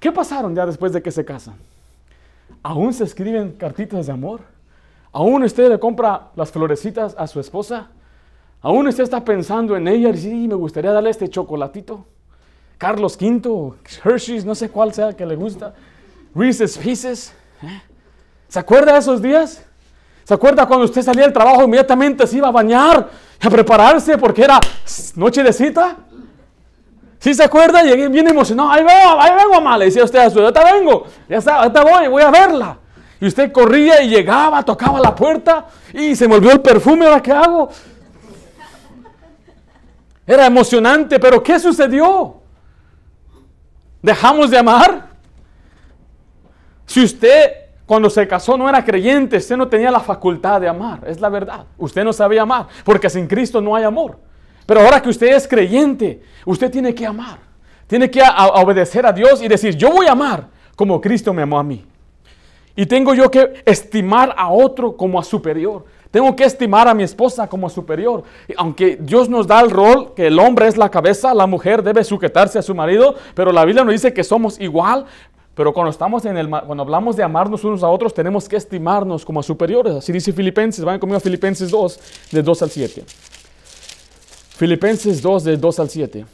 ¿Qué 0.00 0.12
pasaron 0.12 0.54
ya 0.54 0.66
después 0.66 0.92
de 0.92 1.02
que 1.02 1.10
se 1.10 1.24
casan? 1.24 1.54
¿Aún 2.62 2.92
se 2.92 3.04
escriben 3.04 3.52
cartitas 3.52 4.06
de 4.06 4.12
amor? 4.12 4.40
¿Aún 5.12 5.42
usted 5.42 5.68
le 5.68 5.78
compra 5.78 6.28
las 6.36 6.50
florecitas 6.50 7.14
a 7.18 7.26
su 7.26 7.40
esposa? 7.40 7.88
¿Aún 8.60 8.86
usted 8.88 9.04
está 9.04 9.24
pensando 9.24 9.76
en 9.76 9.88
ella 9.88 10.10
y 10.10 10.16
"Sí, 10.18 10.48
me 10.48 10.54
gustaría 10.54 10.92
darle 10.92 11.10
este 11.10 11.28
chocolatito? 11.28 12.06
Carlos 12.76 13.16
V, 13.20 13.74
Hershey's, 14.04 14.44
no 14.44 14.54
sé 14.54 14.68
cuál 14.68 14.92
sea 14.92 15.12
que 15.12 15.26
le 15.26 15.34
gusta. 15.36 15.74
Reese's 16.34 16.78
Pieces. 16.78 17.32
¿eh? 17.62 17.82
¿Se 18.48 18.58
acuerda 18.58 18.92
de 18.92 18.98
esos 18.98 19.20
días? 19.20 19.64
¿Se 20.24 20.34
acuerda 20.34 20.66
cuando 20.66 20.84
usted 20.84 21.02
salía 21.02 21.24
del 21.24 21.32
trabajo 21.32 21.62
inmediatamente 21.64 22.26
se 22.26 22.36
iba 22.36 22.48
a 22.48 22.52
bañar, 22.52 23.08
a 23.40 23.50
prepararse 23.50 24.18
porque 24.18 24.44
era 24.44 24.60
noche 25.16 25.42
de 25.42 25.52
cita? 25.52 25.96
¿Sí 27.18 27.34
se 27.34 27.42
acuerda? 27.42 27.82
Llegué 27.82 28.08
bien 28.08 28.28
emocionado. 28.28 28.70
Ahí 28.70 28.84
vengo, 28.84 29.20
ahí 29.20 29.32
vengo, 29.34 29.54
mamá. 29.54 29.76
Le 29.78 29.86
decía 29.86 30.04
usted 30.04 30.18
a 30.20 30.30
su 30.30 30.38
ahorita 30.38 30.72
vengo. 30.72 31.04
Ya 31.28 31.38
está, 31.38 31.56
ahorita 31.56 31.82
voy, 31.82 32.08
voy 32.08 32.22
a 32.22 32.30
verla. 32.30 32.78
Y 33.20 33.26
usted 33.26 33.50
corría 33.50 34.02
y 34.02 34.08
llegaba, 34.08 34.62
tocaba 34.62 35.00
la 35.00 35.14
puerta 35.14 35.66
y 35.92 36.14
se 36.14 36.28
me 36.28 36.36
olvidó 36.36 36.52
el 36.52 36.60
perfume. 36.60 37.06
¿Ahora 37.06 37.22
qué 37.22 37.32
hago? 37.32 37.68
Era 40.26 40.46
emocionante, 40.46 41.18
pero 41.18 41.42
¿qué 41.42 41.58
sucedió? 41.58 42.36
¿Dejamos 44.02 44.50
de 44.50 44.58
amar? 44.58 45.08
Si 46.86 47.02
usted 47.02 47.52
cuando 47.88 48.10
se 48.10 48.28
casó 48.28 48.58
no 48.58 48.68
era 48.68 48.84
creyente, 48.84 49.38
usted 49.38 49.56
no 49.56 49.66
tenía 49.66 49.90
la 49.90 50.00
facultad 50.00 50.60
de 50.60 50.68
amar, 50.68 51.00
es 51.06 51.20
la 51.22 51.30
verdad. 51.30 51.64
Usted 51.78 52.04
no 52.04 52.12
sabía 52.12 52.42
amar, 52.42 52.66
porque 52.84 53.08
sin 53.08 53.26
Cristo 53.26 53.62
no 53.62 53.74
hay 53.74 53.84
amor. 53.84 54.18
Pero 54.66 54.80
ahora 54.80 55.00
que 55.00 55.08
usted 55.08 55.34
es 55.34 55.48
creyente, 55.48 56.22
usted 56.44 56.70
tiene 56.70 56.94
que 56.94 57.06
amar. 57.06 57.38
Tiene 57.86 58.10
que 58.10 58.20
obedecer 58.52 59.06
a 59.06 59.12
Dios 59.12 59.40
y 59.40 59.48
decir, 59.48 59.74
yo 59.74 59.90
voy 59.90 60.06
a 60.06 60.12
amar 60.12 60.48
como 60.76 61.00
Cristo 61.00 61.32
me 61.32 61.40
amó 61.40 61.58
a 61.58 61.64
mí. 61.64 61.82
Y 62.78 62.86
tengo 62.86 63.12
yo 63.12 63.28
que 63.28 63.60
estimar 63.66 64.32
a 64.38 64.52
otro 64.52 64.96
como 64.96 65.18
a 65.18 65.24
superior. 65.24 65.84
Tengo 66.12 66.36
que 66.36 66.44
estimar 66.44 66.86
a 66.86 66.94
mi 66.94 67.02
esposa 67.02 67.48
como 67.48 67.68
superior. 67.68 68.22
Aunque 68.56 68.96
Dios 69.00 69.28
nos 69.28 69.48
da 69.48 69.60
el 69.60 69.72
rol 69.72 70.14
que 70.14 70.28
el 70.28 70.38
hombre 70.38 70.68
es 70.68 70.76
la 70.76 70.88
cabeza, 70.88 71.34
la 71.34 71.48
mujer 71.48 71.82
debe 71.82 72.04
sujetarse 72.04 72.56
a 72.56 72.62
su 72.62 72.76
marido, 72.76 73.16
pero 73.34 73.50
la 73.50 73.64
Biblia 73.64 73.82
nos 73.82 73.94
dice 73.94 74.14
que 74.14 74.22
somos 74.22 74.60
igual. 74.60 75.06
Pero 75.56 75.74
cuando, 75.74 75.90
estamos 75.90 76.24
en 76.24 76.36
el, 76.36 76.48
cuando 76.48 76.84
hablamos 76.84 77.16
de 77.16 77.24
amarnos 77.24 77.64
unos 77.64 77.82
a 77.82 77.88
otros, 77.88 78.14
tenemos 78.14 78.48
que 78.48 78.54
estimarnos 78.54 79.24
como 79.24 79.42
superiores. 79.42 79.96
Así 79.96 80.12
dice 80.12 80.32
Filipenses. 80.32 80.84
Vayan 80.84 81.00
conmigo 81.00 81.16
a 81.16 81.20
Filipenses 81.20 81.72
2, 81.72 82.00
de 82.30 82.42
2 82.44 82.62
al 82.62 82.70
7. 82.70 83.04
Filipenses 84.50 85.20
2, 85.20 85.42
de 85.42 85.56
2 85.56 85.80
al 85.80 85.90
7. 85.90 86.26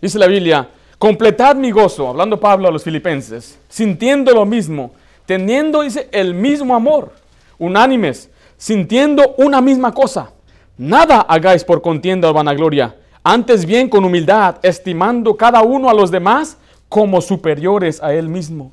Dice 0.00 0.18
la 0.18 0.28
Biblia, 0.28 0.68
completad 0.96 1.56
mi 1.56 1.72
gozo, 1.72 2.08
hablando 2.08 2.38
Pablo 2.38 2.68
a 2.68 2.70
los 2.70 2.84
filipenses, 2.84 3.58
sintiendo 3.68 4.32
lo 4.32 4.46
mismo, 4.46 4.92
teniendo, 5.26 5.82
dice, 5.82 6.08
el 6.12 6.34
mismo 6.34 6.76
amor, 6.76 7.12
unánimes, 7.58 8.30
sintiendo 8.56 9.34
una 9.38 9.60
misma 9.60 9.92
cosa. 9.92 10.30
Nada 10.76 11.22
hagáis 11.22 11.64
por 11.64 11.82
contienda 11.82 12.30
o 12.30 12.32
vanagloria, 12.32 12.94
antes 13.24 13.66
bien 13.66 13.88
con 13.88 14.04
humildad, 14.04 14.56
estimando 14.62 15.36
cada 15.36 15.62
uno 15.62 15.90
a 15.90 15.94
los 15.94 16.12
demás 16.12 16.58
como 16.88 17.20
superiores 17.20 18.00
a 18.00 18.14
él 18.14 18.28
mismo, 18.28 18.70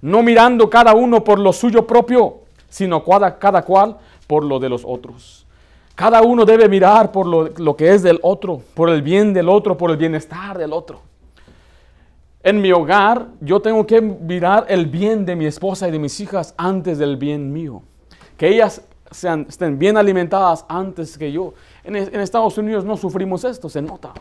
no 0.00 0.24
mirando 0.24 0.68
cada 0.68 0.92
uno 0.94 1.22
por 1.22 1.38
lo 1.38 1.52
suyo 1.52 1.86
propio, 1.86 2.40
sino 2.68 3.04
cada, 3.04 3.38
cada 3.38 3.62
cual 3.62 3.96
por 4.26 4.44
lo 4.44 4.58
de 4.58 4.68
los 4.68 4.82
otros. 4.84 5.43
Cada 5.94 6.22
uno 6.22 6.44
debe 6.44 6.68
mirar 6.68 7.12
por 7.12 7.26
lo, 7.26 7.76
que 7.76 7.94
es 7.94 8.02
del 8.02 8.18
otro, 8.22 8.60
por 8.74 8.90
el 8.90 9.00
bien 9.00 9.32
del 9.32 9.48
otro, 9.48 9.76
por 9.76 9.90
el 9.90 9.96
bienestar 9.96 10.58
del 10.58 10.72
otro. 10.72 11.00
En 12.42 12.60
mi 12.60 12.72
hogar 12.72 13.28
yo 13.40 13.60
tengo 13.60 13.86
que 13.86 14.00
mirar 14.00 14.66
el 14.68 14.86
bien 14.86 15.24
de 15.24 15.36
mi 15.36 15.46
esposa 15.46 15.88
y 15.88 15.92
de 15.92 15.98
mis 15.98 16.18
hijas 16.20 16.52
antes 16.56 16.98
del 16.98 17.16
bien 17.16 17.52
mío. 17.52 17.82
Que 18.36 18.48
ellas 18.48 18.82
sean, 19.10 19.46
estén 19.48 19.78
bien 19.78 19.96
alimentadas 19.96 20.66
antes 20.68 21.16
que 21.16 21.30
yo. 21.30 21.54
En, 21.84 21.96
Estados 21.96 22.58
Unidos 22.58 22.84
no 22.84 22.96
sufrimos 22.96 23.44
esto, 23.44 23.68
se 23.68 23.80
nota. 23.80 24.12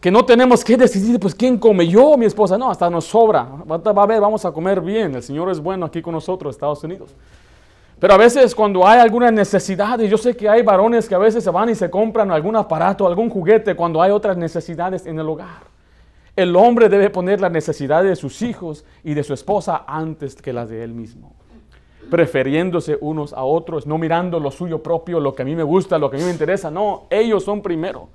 Que 0.00 0.10
no 0.10 0.24
tenemos 0.24 0.64
que 0.64 0.76
decidir, 0.76 1.18
pues, 1.20 1.34
quién 1.34 1.56
come 1.56 1.86
yo 1.86 2.16
mi 2.16 2.26
esposa. 2.26 2.58
No, 2.58 2.70
hasta 2.70 2.90
nos 2.90 3.04
sobra. 3.04 3.44
Va 3.44 4.02
a 4.02 4.06
ver, 4.06 4.20
vamos 4.20 4.44
a 4.44 4.50
comer 4.50 4.80
bien. 4.80 5.14
El 5.14 5.22
Señor 5.22 5.50
es 5.50 5.60
bueno 5.60 5.86
aquí 5.86 6.02
con 6.02 6.14
nosotros, 6.14 6.56
Estados 6.56 6.82
Unidos. 6.82 7.14
Pero 8.00 8.14
a 8.14 8.16
veces 8.16 8.54
cuando 8.54 8.86
hay 8.86 9.00
alguna 9.00 9.30
necesidad, 9.30 9.98
y 9.98 10.08
yo 10.08 10.16
sé 10.16 10.36
que 10.36 10.48
hay 10.48 10.62
varones 10.62 11.08
que 11.08 11.14
a 11.16 11.18
veces 11.18 11.42
se 11.42 11.50
van 11.50 11.68
y 11.68 11.74
se 11.74 11.90
compran 11.90 12.30
algún 12.30 12.54
aparato, 12.54 13.06
algún 13.06 13.28
juguete, 13.28 13.74
cuando 13.74 14.00
hay 14.00 14.12
otras 14.12 14.36
necesidades 14.36 15.04
en 15.06 15.18
el 15.18 15.28
hogar. 15.28 15.66
El 16.36 16.54
hombre 16.54 16.88
debe 16.88 17.10
poner 17.10 17.40
las 17.40 17.50
necesidades 17.50 18.10
de 18.10 18.16
sus 18.16 18.42
hijos 18.42 18.84
y 19.02 19.14
de 19.14 19.24
su 19.24 19.34
esposa 19.34 19.84
antes 19.88 20.36
que 20.36 20.52
las 20.52 20.68
de 20.68 20.84
él 20.84 20.92
mismo. 20.92 21.34
Preferiéndose 22.08 22.96
unos 23.00 23.32
a 23.32 23.42
otros, 23.42 23.88
no 23.88 23.98
mirando 23.98 24.38
lo 24.38 24.52
suyo 24.52 24.80
propio, 24.80 25.18
lo 25.18 25.34
que 25.34 25.42
a 25.42 25.44
mí 25.44 25.56
me 25.56 25.64
gusta, 25.64 25.98
lo 25.98 26.08
que 26.08 26.16
a 26.16 26.20
mí 26.20 26.24
me 26.24 26.30
interesa. 26.30 26.70
No, 26.70 27.08
ellos 27.10 27.42
son 27.42 27.60
primero. 27.60 28.10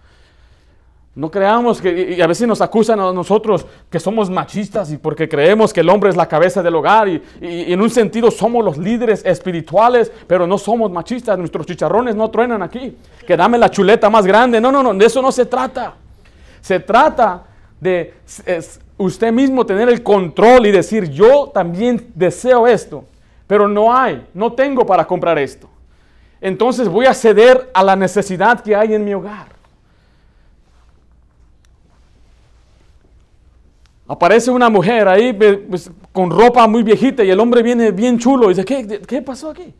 No 1.16 1.30
creamos 1.30 1.80
que, 1.80 2.16
y 2.18 2.22
a 2.22 2.28
veces 2.28 2.48
nos 2.48 2.60
acusan 2.60 3.00
a 3.00 3.14
nosotros 3.14 3.68
que 3.88 4.00
somos 4.00 4.32
machistas 4.32 4.92
y 4.92 4.98
porque 4.98 5.30
creemos 5.30 5.72
que 5.72 5.82
el 5.82 5.90
hombre 5.90 6.10
es 6.10 6.16
la 6.16 6.28
cabeza 6.28 6.64
del 6.64 6.74
hogar 6.76 7.08
y, 7.08 7.22
en 7.40 7.80
un 7.80 7.92
sentido 7.92 8.32
somos 8.32 8.66
los 8.66 8.80
líderes 8.80 9.24
espirituales, 9.24 10.12
pero 10.26 10.48
no 10.48 10.58
somos 10.58 10.92
machistas, 10.92 11.38
nuestros 11.38 11.68
chicharrones 11.68 12.16
no 12.16 12.32
truenan 12.32 12.64
aquí, 12.64 12.98
que 13.28 13.38
dame 13.38 13.60
la 13.60 13.70
chuleta 13.70 14.10
más 14.10 14.26
grande, 14.26 14.60
no, 14.60 14.72
no, 14.72 14.82
no, 14.82 14.92
de 14.96 15.06
eso 15.06 15.22
no 15.22 15.32
se 15.32 15.46
trata. 15.46 15.94
Se 16.62 16.80
trata 16.80 17.44
de 17.80 18.16
usted 18.98 19.32
mismo 19.32 19.68
tener 19.68 19.90
el 19.90 20.02
control 20.02 20.66
y 20.66 20.72
decir, 20.72 21.12
yo 21.12 21.52
también 21.54 22.12
deseo 22.16 22.66
esto, 22.66 23.06
pero 23.46 23.68
no 23.68 23.96
hay, 23.96 24.26
no 24.34 24.54
tengo 24.54 24.84
para 24.84 25.06
comprar 25.06 25.38
esto. 25.38 25.70
Entonces 26.42 26.88
voy 26.88 27.06
a 27.06 27.14
ceder 27.14 27.70
a 27.72 27.84
la 27.84 27.96
necesidad 27.96 28.62
que 28.62 28.76
hay 28.76 28.96
en 28.96 29.06
mi 29.06 29.14
hogar. 29.14 29.53
Aparece 34.08 34.52
una 34.52 34.70
mujer 34.70 35.08
ahí 35.08 35.34
pues, 35.34 35.90
con 36.12 36.30
ropa 36.30 36.68
muy 36.68 36.84
viejita 36.84 37.24
y 37.24 37.30
el 37.30 37.40
hombre 37.40 37.64
viene 37.64 37.92
bien 37.92 38.20
chulo 38.20 38.46
y 38.46 38.50
dice, 38.50 38.66
¿qué, 38.66 39.02
¿qué 39.02 39.22
pasó 39.22 39.52
aquí? 39.52 39.74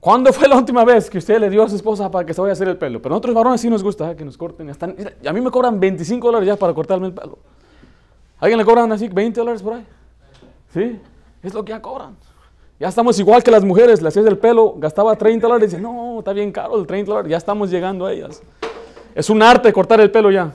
¿Cuándo 0.00 0.32
fue 0.32 0.48
la 0.48 0.56
última 0.56 0.84
vez 0.84 1.10
que 1.10 1.18
usted 1.18 1.38
le 1.40 1.50
dio 1.50 1.64
a 1.64 1.68
su 1.68 1.76
esposa 1.76 2.10
para 2.10 2.24
que 2.24 2.32
se 2.32 2.40
vaya 2.40 2.52
a 2.52 2.54
hacer 2.54 2.68
el 2.68 2.78
pelo? 2.78 3.02
Pero 3.02 3.14
a 3.14 3.16
nosotros 3.16 3.34
varones 3.34 3.60
sí 3.60 3.68
nos 3.68 3.82
gusta 3.82 4.12
¿eh? 4.12 4.16
que 4.16 4.24
nos 4.24 4.36
corten. 4.36 4.70
a 4.70 5.32
mí 5.32 5.40
me 5.40 5.50
cobran 5.50 5.80
25 5.80 6.28
dólares 6.28 6.46
ya 6.46 6.56
para 6.56 6.72
cortarme 6.72 7.08
el 7.08 7.12
pelo. 7.12 7.38
¿Alguien 8.38 8.58
le 8.58 8.64
cobran 8.64 8.90
así 8.92 9.08
20 9.08 9.40
dólares 9.40 9.62
por 9.62 9.74
ahí? 9.74 9.86
¿Sí? 10.72 11.00
Es 11.42 11.52
lo 11.54 11.64
que 11.64 11.70
ya 11.70 11.82
cobran. 11.82 12.16
Ya 12.78 12.88
estamos 12.88 13.18
igual 13.18 13.42
que 13.42 13.50
las 13.50 13.64
mujeres, 13.64 14.02
le 14.02 14.08
hacías 14.08 14.26
el 14.26 14.38
pelo, 14.38 14.74
gastaba 14.76 15.16
30 15.16 15.46
dólares 15.46 15.72
y 15.72 15.76
dice, 15.76 15.82
no, 15.82 16.18
está 16.18 16.32
bien 16.32 16.52
caro 16.52 16.78
el 16.78 16.86
30 16.86 17.10
dólares, 17.10 17.30
ya 17.30 17.38
estamos 17.38 17.70
llegando 17.70 18.06
a 18.06 18.12
ellas. 18.12 18.42
Es 19.14 19.28
un 19.28 19.42
arte 19.42 19.72
cortar 19.72 20.00
el 20.00 20.10
pelo 20.10 20.30
ya. 20.30 20.52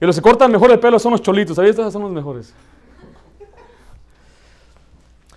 Y 0.00 0.06
los 0.06 0.16
que 0.16 0.22
cortan 0.22 0.50
mejor 0.50 0.70
el 0.70 0.80
pelo 0.80 0.98
son 0.98 1.12
los 1.12 1.22
cholitos. 1.22 1.56
¿Sabías? 1.56 1.76
Estos 1.76 1.92
son 1.92 2.02
los 2.02 2.10
mejores. 2.10 2.54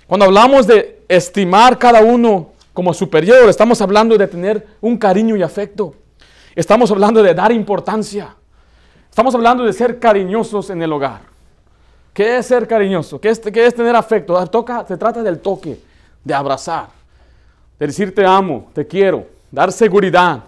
Cuando 0.07 0.25
hablamos 0.25 0.65
de 0.65 1.03
estimar 1.07 1.77
cada 1.77 2.01
uno 2.01 2.51
como 2.73 2.93
superior, 2.93 3.49
estamos 3.49 3.81
hablando 3.81 4.17
de 4.17 4.27
tener 4.27 4.65
un 4.79 4.97
cariño 4.97 5.35
y 5.35 5.43
afecto. 5.43 5.95
Estamos 6.55 6.91
hablando 6.91 7.21
de 7.21 7.33
dar 7.33 7.51
importancia. 7.51 8.35
Estamos 9.09 9.35
hablando 9.35 9.63
de 9.63 9.73
ser 9.73 9.99
cariñosos 9.99 10.69
en 10.69 10.81
el 10.81 10.91
hogar. 10.93 11.21
¿Qué 12.13 12.37
es 12.37 12.45
ser 12.45 12.67
cariñoso? 12.67 13.19
¿Qué 13.19 13.29
es, 13.29 13.39
qué 13.39 13.65
es 13.65 13.75
tener 13.75 13.95
afecto? 13.95 14.45
Toca, 14.47 14.85
se 14.87 14.97
trata 14.97 15.23
del 15.23 15.39
toque, 15.39 15.79
de 16.23 16.33
abrazar, 16.33 16.87
de 17.79 17.87
decir 17.87 18.13
te 18.13 18.25
amo, 18.25 18.69
te 18.73 18.85
quiero, 18.85 19.25
dar 19.51 19.71
seguridad. 19.71 20.43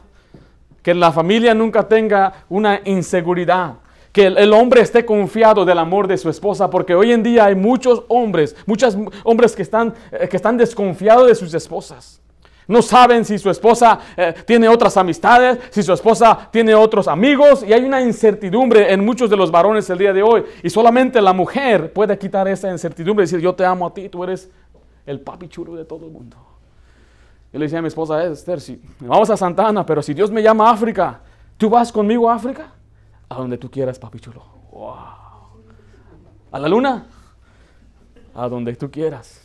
Que 0.83 0.93
la 0.93 1.11
familia 1.11 1.55
nunca 1.55 1.87
tenga 1.87 2.45
una 2.49 2.81
inseguridad 2.85 3.75
que 4.15 4.27
el, 4.27 4.53
hombre 4.53 4.79
esté 4.79 5.03
confiado 5.03 5.65
del 5.65 5.77
amor 5.77 6.07
de 6.07 6.17
su 6.17 6.29
esposa, 6.29 6.69
porque 6.69 6.95
hoy 6.95 7.11
en 7.11 7.21
día 7.21 7.47
hay 7.47 7.55
muchos 7.55 8.05
hombres, 8.07 8.55
muchos 8.65 8.97
hombres 9.25 9.53
que 9.53 9.61
están, 9.61 9.93
eh, 10.09 10.29
que 10.29 10.37
están 10.37 10.55
desconfiados 10.55 11.27
de 11.27 11.35
sus 11.35 11.53
esposas. 11.53 12.21
No 12.65 12.81
saben 12.81 13.25
si 13.25 13.37
su 13.37 13.49
esposa 13.49 13.99
eh, 14.15 14.33
tiene 14.45 14.69
otras 14.69 14.95
amistades, 14.95 15.59
si 15.69 15.83
su 15.83 15.91
esposa 15.91 16.47
tiene 16.49 16.73
otros 16.73 17.09
amigos, 17.09 17.65
y 17.67 17.73
hay 17.73 17.83
una 17.83 18.01
incertidumbre 18.01 18.93
en 18.93 19.03
muchos 19.03 19.29
de 19.29 19.35
los 19.35 19.51
varones 19.51 19.89
el 19.89 19.97
día 19.97 20.13
de 20.13 20.23
hoy. 20.23 20.45
Y 20.63 20.69
solamente 20.69 21.21
la 21.21 21.33
mujer 21.33 21.91
puede 21.91 22.17
quitar 22.17 22.47
esa 22.47 22.71
incertidumbre 22.71 23.23
y 23.23 23.25
decir, 23.25 23.41
yo 23.41 23.53
te 23.53 23.65
amo 23.65 23.85
a 23.85 23.93
ti, 23.93 24.07
tú 24.07 24.23
eres 24.23 24.49
el 25.05 25.19
papi 25.19 25.49
chulo 25.49 25.75
de 25.75 25.83
todo 25.83 26.05
el 26.05 26.13
mundo. 26.13 26.37
Yo 27.51 27.59
le 27.59 27.65
decía 27.65 27.79
a 27.79 27.81
mi 27.81 27.89
esposa, 27.89 28.23
Esther, 28.23 28.61
si, 28.61 28.81
vamos 29.01 29.29
a 29.29 29.35
Santa 29.35 29.67
Ana, 29.67 29.85
pero 29.85 30.01
si 30.01 30.13
Dios 30.13 30.31
me 30.31 30.41
llama 30.41 30.69
a 30.69 30.71
África, 30.71 31.19
¿tú 31.57 31.69
vas 31.69 31.91
conmigo 31.91 32.29
a 32.29 32.35
África? 32.35 32.71
A 33.29 33.35
donde 33.35 33.57
tú 33.57 33.69
quieras, 33.69 33.99
papi 33.99 34.19
chulo. 34.19 34.43
¿A 36.51 36.59
la 36.59 36.67
luna? 36.67 37.05
A 38.33 38.47
donde 38.47 38.75
tú 38.75 38.89
quieras. 38.91 39.41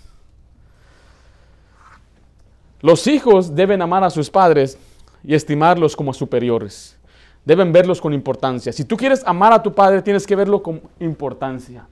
Los 2.80 3.06
hijos 3.06 3.54
deben 3.54 3.82
amar 3.82 4.04
a 4.04 4.10
sus 4.10 4.30
padres 4.30 4.78
y 5.22 5.34
estimarlos 5.34 5.94
como 5.94 6.12
superiores. 6.12 6.96
Deben 7.44 7.72
verlos 7.72 8.00
con 8.00 8.12
importancia. 8.12 8.72
Si 8.72 8.84
tú 8.84 8.96
quieres 8.96 9.22
amar 9.26 9.52
a 9.52 9.62
tu 9.62 9.74
padre, 9.74 10.02
tienes 10.02 10.26
que 10.26 10.36
verlo 10.36 10.62
con 10.62 10.82
importancia. 10.98 11.86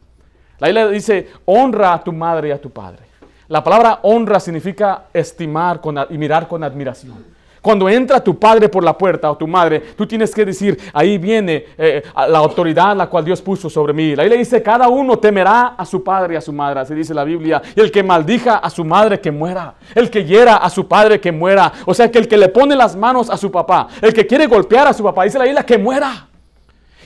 La 0.58 0.68
Biblia 0.68 0.88
dice, 0.88 1.28
honra 1.44 1.94
a 1.94 2.02
tu 2.02 2.12
madre 2.12 2.48
y 2.48 2.50
a 2.52 2.60
tu 2.60 2.70
padre. 2.70 3.06
La 3.48 3.64
palabra 3.64 4.00
honra 4.02 4.40
significa 4.40 5.06
estimar 5.12 5.80
y 6.10 6.18
mirar 6.18 6.48
con 6.48 6.62
admiración. 6.62 7.37
Cuando 7.60 7.88
entra 7.88 8.22
tu 8.22 8.38
padre 8.38 8.68
por 8.68 8.84
la 8.84 8.96
puerta 8.96 9.30
o 9.30 9.36
tu 9.36 9.46
madre, 9.46 9.80
tú 9.96 10.06
tienes 10.06 10.34
que 10.34 10.44
decir, 10.44 10.78
ahí 10.92 11.18
viene 11.18 11.66
eh, 11.76 12.02
la 12.28 12.38
autoridad 12.38 12.96
la 12.96 13.08
cual 13.08 13.24
Dios 13.24 13.42
puso 13.42 13.68
sobre 13.68 13.92
mí. 13.92 14.14
La 14.14 14.22
Biblia 14.22 14.38
dice, 14.38 14.62
cada 14.62 14.88
uno 14.88 15.18
temerá 15.18 15.74
a 15.76 15.84
su 15.84 16.02
padre 16.02 16.34
y 16.34 16.36
a 16.36 16.40
su 16.40 16.52
madre, 16.52 16.80
así 16.80 16.94
dice 16.94 17.14
la 17.14 17.24
Biblia. 17.24 17.60
Y 17.74 17.80
el 17.80 17.90
que 17.90 18.02
maldija 18.02 18.58
a 18.58 18.70
su 18.70 18.84
madre, 18.84 19.20
que 19.20 19.30
muera. 19.30 19.74
El 19.94 20.10
que 20.10 20.24
hiera 20.24 20.56
a 20.56 20.70
su 20.70 20.86
padre, 20.86 21.20
que 21.20 21.32
muera. 21.32 21.72
O 21.86 21.94
sea, 21.94 22.10
que 22.10 22.18
el 22.18 22.28
que 22.28 22.36
le 22.36 22.48
pone 22.48 22.76
las 22.76 22.96
manos 22.96 23.30
a 23.30 23.36
su 23.36 23.50
papá, 23.50 23.88
el 24.00 24.12
que 24.12 24.26
quiere 24.26 24.46
golpear 24.46 24.86
a 24.86 24.92
su 24.92 25.02
papá, 25.02 25.24
dice 25.24 25.38
la 25.38 25.44
Biblia, 25.44 25.64
que 25.64 25.78
muera. 25.78 26.28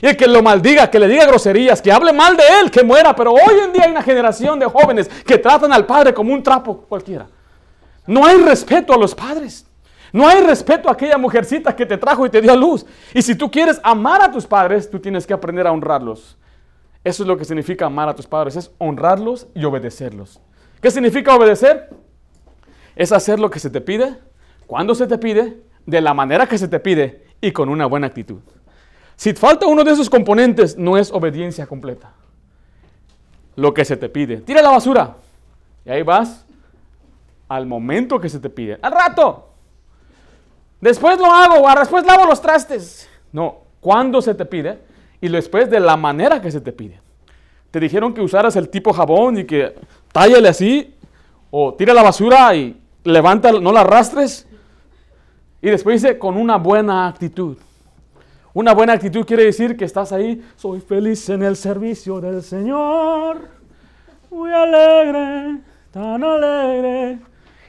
Y 0.01 0.07
el 0.07 0.17
que 0.17 0.27
lo 0.27 0.43
maldiga, 0.43 0.89
que 0.91 0.99
le 0.99 1.07
diga 1.07 1.25
groserías, 1.25 1.81
que 1.81 1.91
hable 1.91 2.11
mal 2.11 2.35
de 2.35 2.43
él, 2.59 2.69
que 2.69 2.83
muera. 2.83 3.15
Pero 3.15 3.31
hoy 3.31 3.59
en 3.63 3.71
día 3.71 3.83
hay 3.85 3.91
una 3.91 4.03
generación 4.03 4.59
de 4.59 4.65
jóvenes 4.65 5.09
que 5.25 5.37
tratan 5.37 5.71
al 5.71 5.85
padre 5.85 6.13
como 6.13 6.33
un 6.33 6.43
trapo 6.43 6.85
cualquiera. 6.89 7.27
No 8.05 8.25
hay 8.25 8.37
respeto 8.37 8.93
a 8.93 8.97
los 8.97 9.15
padres. 9.15 9.65
No 10.13 10.27
hay 10.27 10.41
respeto 10.41 10.87
a 10.87 10.91
aquella 10.91 11.17
mujercita 11.17 11.75
que 11.75 11.87
te 11.87 11.97
trajo 11.97 12.23
y 12.23 12.29
te 12.29 12.39
dio 12.39 12.53
a 12.53 12.55
luz. 12.55 12.85
Y 13.15 13.21
si 13.23 13.33
tú 13.33 13.49
quieres 13.49 13.81
amar 13.83 14.21
a 14.21 14.31
tus 14.31 14.45
padres, 14.45 14.87
tú 14.87 14.99
tienes 14.99 15.25
que 15.25 15.33
aprender 15.33 15.65
a 15.65 15.71
honrarlos. 15.71 16.37
Eso 17.03 17.23
es 17.23 17.27
lo 17.27 17.35
que 17.35 17.43
significa 17.43 17.87
amar 17.87 18.07
a 18.07 18.15
tus 18.15 18.27
padres, 18.27 18.55
es 18.55 18.71
honrarlos 18.77 19.47
y 19.55 19.65
obedecerlos. 19.65 20.39
¿Qué 20.79 20.91
significa 20.91 21.35
obedecer? 21.35 21.89
Es 22.95 23.11
hacer 23.11 23.39
lo 23.39 23.49
que 23.49 23.57
se 23.57 23.71
te 23.71 23.81
pide, 23.81 24.19
cuando 24.67 24.93
se 24.93 25.07
te 25.07 25.17
pide, 25.17 25.63
de 25.85 25.99
la 25.99 26.13
manera 26.13 26.45
que 26.45 26.59
se 26.59 26.67
te 26.67 26.79
pide 26.79 27.25
y 27.41 27.51
con 27.51 27.67
una 27.67 27.87
buena 27.87 28.05
actitud. 28.05 28.39
Si 29.15 29.33
falta 29.33 29.65
uno 29.65 29.83
de 29.83 29.91
esos 29.91 30.11
componentes, 30.11 30.77
no 30.77 30.95
es 30.95 31.11
obediencia 31.11 31.65
completa. 31.65 32.13
Lo 33.55 33.73
que 33.73 33.83
se 33.83 33.97
te 33.97 34.09
pide. 34.09 34.37
Tira 34.37 34.61
la 34.61 34.69
basura. 34.69 35.17
Y 35.85 35.89
ahí 35.89 36.03
vas 36.03 36.45
al 37.47 37.65
momento 37.65 38.19
que 38.19 38.29
se 38.29 38.39
te 38.39 38.49
pide. 38.49 38.77
Al 38.81 38.91
rato. 38.91 39.52
Después 40.83 41.17
lo 41.17 41.27
hago, 41.27 41.65
o 41.65 41.79
después 41.79 42.05
lavo 42.05 42.25
los 42.25 42.41
trastes. 42.41 43.09
No, 43.31 43.59
cuando 43.79 44.21
se 44.21 44.35
te 44.35 44.43
pide 44.43 44.79
y 45.21 45.29
después 45.29 45.69
de 45.69 45.79
la 45.79 45.95
manera 45.95 46.41
que 46.41 46.51
se 46.51 46.59
te 46.59 46.73
pide. 46.73 46.99
Te 47.71 47.79
dijeron 47.79 48.13
que 48.13 48.19
usaras 48.19 48.57
el 48.57 48.67
tipo 48.67 48.91
jabón 48.91 49.37
y 49.37 49.45
que 49.45 49.75
tállale 50.11 50.49
así, 50.49 50.93
o 51.51 51.73
tira 51.73 51.93
la 51.93 52.03
basura 52.03 52.53
y 52.53 52.77
levanta, 53.05 53.53
no 53.53 53.71
la 53.71 53.79
arrastres. 53.79 54.45
Y 55.61 55.69
después 55.69 56.01
dice 56.01 56.19
con 56.19 56.35
una 56.35 56.57
buena 56.57 57.07
actitud. 57.07 57.57
Una 58.53 58.73
buena 58.73 58.91
actitud 58.91 59.25
quiere 59.25 59.45
decir 59.45 59.77
que 59.77 59.85
estás 59.85 60.11
ahí, 60.11 60.45
soy 60.57 60.81
feliz 60.81 61.29
en 61.29 61.43
el 61.43 61.55
servicio 61.55 62.19
del 62.19 62.43
Señor, 62.43 63.47
muy 64.29 64.51
alegre, 64.51 65.61
tan 65.91 66.21
alegre. 66.21 67.19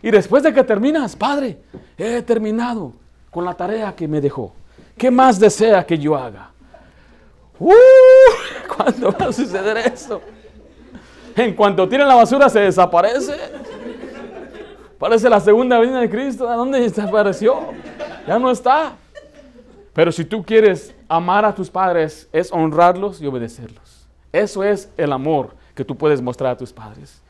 Y 0.02 0.10
después 0.10 0.42
de 0.42 0.52
que 0.52 0.64
terminas, 0.64 1.14
Padre, 1.14 1.60
he 1.96 2.20
terminado 2.22 3.03
con 3.34 3.44
la 3.44 3.54
tarea 3.54 3.92
que 3.96 4.06
me 4.06 4.20
dejó. 4.20 4.52
¿Qué 4.96 5.10
más 5.10 5.40
desea 5.40 5.84
que 5.84 5.98
yo 5.98 6.14
haga? 6.14 6.52
Uh, 7.58 7.72
¿Cuándo 8.76 9.10
va 9.10 9.26
a 9.26 9.32
suceder 9.32 9.76
eso? 9.78 10.22
En 11.34 11.52
cuanto 11.54 11.88
tiren 11.88 12.06
la 12.06 12.14
basura 12.14 12.48
se 12.48 12.60
desaparece. 12.60 13.34
Parece 15.00 15.28
la 15.28 15.40
segunda 15.40 15.80
venida 15.80 15.98
de 15.98 16.08
Cristo. 16.08 16.48
¿A 16.48 16.54
dónde 16.54 16.78
desapareció? 16.78 17.70
Ya 18.24 18.38
no 18.38 18.52
está. 18.52 18.92
Pero 19.92 20.12
si 20.12 20.24
tú 20.24 20.44
quieres 20.44 20.94
amar 21.08 21.44
a 21.44 21.52
tus 21.52 21.68
padres, 21.68 22.28
es 22.32 22.52
honrarlos 22.52 23.20
y 23.20 23.26
obedecerlos. 23.26 24.06
Eso 24.32 24.62
es 24.62 24.88
el 24.96 25.12
amor 25.12 25.56
que 25.74 25.84
tú 25.84 25.96
puedes 25.96 26.22
mostrar 26.22 26.52
a 26.52 26.56
tus 26.56 26.72
padres. 26.72 27.20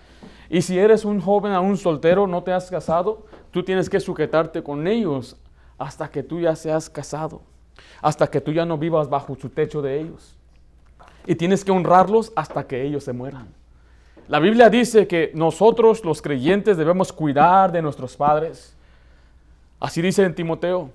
Y 0.50 0.61
si 0.61 0.78
eres 0.78 1.06
un 1.06 1.18
joven, 1.18 1.52
un 1.52 1.78
soltero, 1.78 2.26
no 2.26 2.42
te 2.42 2.52
has 2.52 2.70
casado, 2.70 3.25
tú 3.50 3.62
tienes 3.62 3.88
que 3.88 4.00
sujetarte 4.00 4.62
con 4.62 4.87
ellos 4.87 5.37
hasta 5.78 6.09
que 6.09 6.23
tú 6.23 6.40
ya 6.40 6.54
seas 6.57 6.88
casado, 6.88 7.43
hasta 8.00 8.26
que 8.26 8.40
tú 8.40 8.52
ya 8.52 8.64
no 8.64 8.78
vivas 8.78 9.09
bajo 9.09 9.35
su 9.37 9.49
techo 9.49 9.83
de 9.83 10.00
ellos. 10.00 10.37
Y 11.26 11.35
tienes 11.35 11.64
que 11.64 11.73
honrarlos 11.73 12.33
hasta 12.37 12.66
que 12.66 12.83
ellos 12.83 13.04
se 13.04 13.12
mueran. 13.12 13.49
La 14.28 14.38
Biblia 14.38 14.71
dice 14.71 15.07
que 15.07 15.33
nosotros 15.35 16.04
los 16.04 16.23
creyentes 16.23 16.76
debemos 16.76 17.12
cuidar 17.12 17.73
de 17.73 17.83
nuestros 17.83 18.16
padres. 18.16 18.75
Así 19.81 20.00
dice 20.00 20.25
en 20.25 20.35
Timoteo 20.35 20.90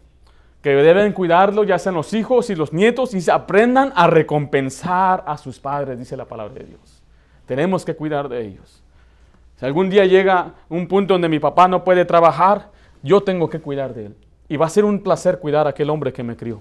que 0.62 0.71
deben 0.71 1.13
cuidarlo, 1.13 1.63
ya 1.63 1.79
sean 1.79 1.95
los 1.95 2.13
hijos 2.13 2.50
y 2.50 2.55
los 2.55 2.74
nietos, 2.74 3.13
y 3.13 3.21
se 3.21 3.31
aprendan 3.31 3.93
a 3.95 4.07
recompensar 4.07 5.24
a 5.25 5.38
sus 5.38 5.59
padres, 5.59 5.98
dice 5.98 6.17
la 6.17 6.25
palabra 6.25 6.55
de 6.55 6.65
Dios. 6.65 7.01
Tenemos 7.45 7.86
que 7.86 7.95
cuidar 7.95 8.27
de 8.27 8.45
ellos. 8.45 8.83
Si 9.55 9.65
algún 9.65 9.89
día 9.89 10.05
llega 10.05 10.53
un 10.67 10.88
punto 10.88 11.13
donde 11.13 11.29
mi 11.29 11.39
papá 11.39 11.67
no 11.67 11.83
puede 11.83 12.03
trabajar, 12.03 12.71
yo 13.03 13.21
tengo 13.21 13.50
que 13.50 13.59
cuidar 13.59 13.93
de 13.93 14.07
él. 14.07 14.15
Y 14.49 14.57
va 14.57 14.65
a 14.65 14.69
ser 14.69 14.83
un 14.83 14.99
placer 14.99 15.39
cuidar 15.39 15.67
a 15.67 15.69
aquel 15.69 15.89
hombre 15.89 16.11
que 16.11 16.23
me 16.23 16.35
crió. 16.35 16.59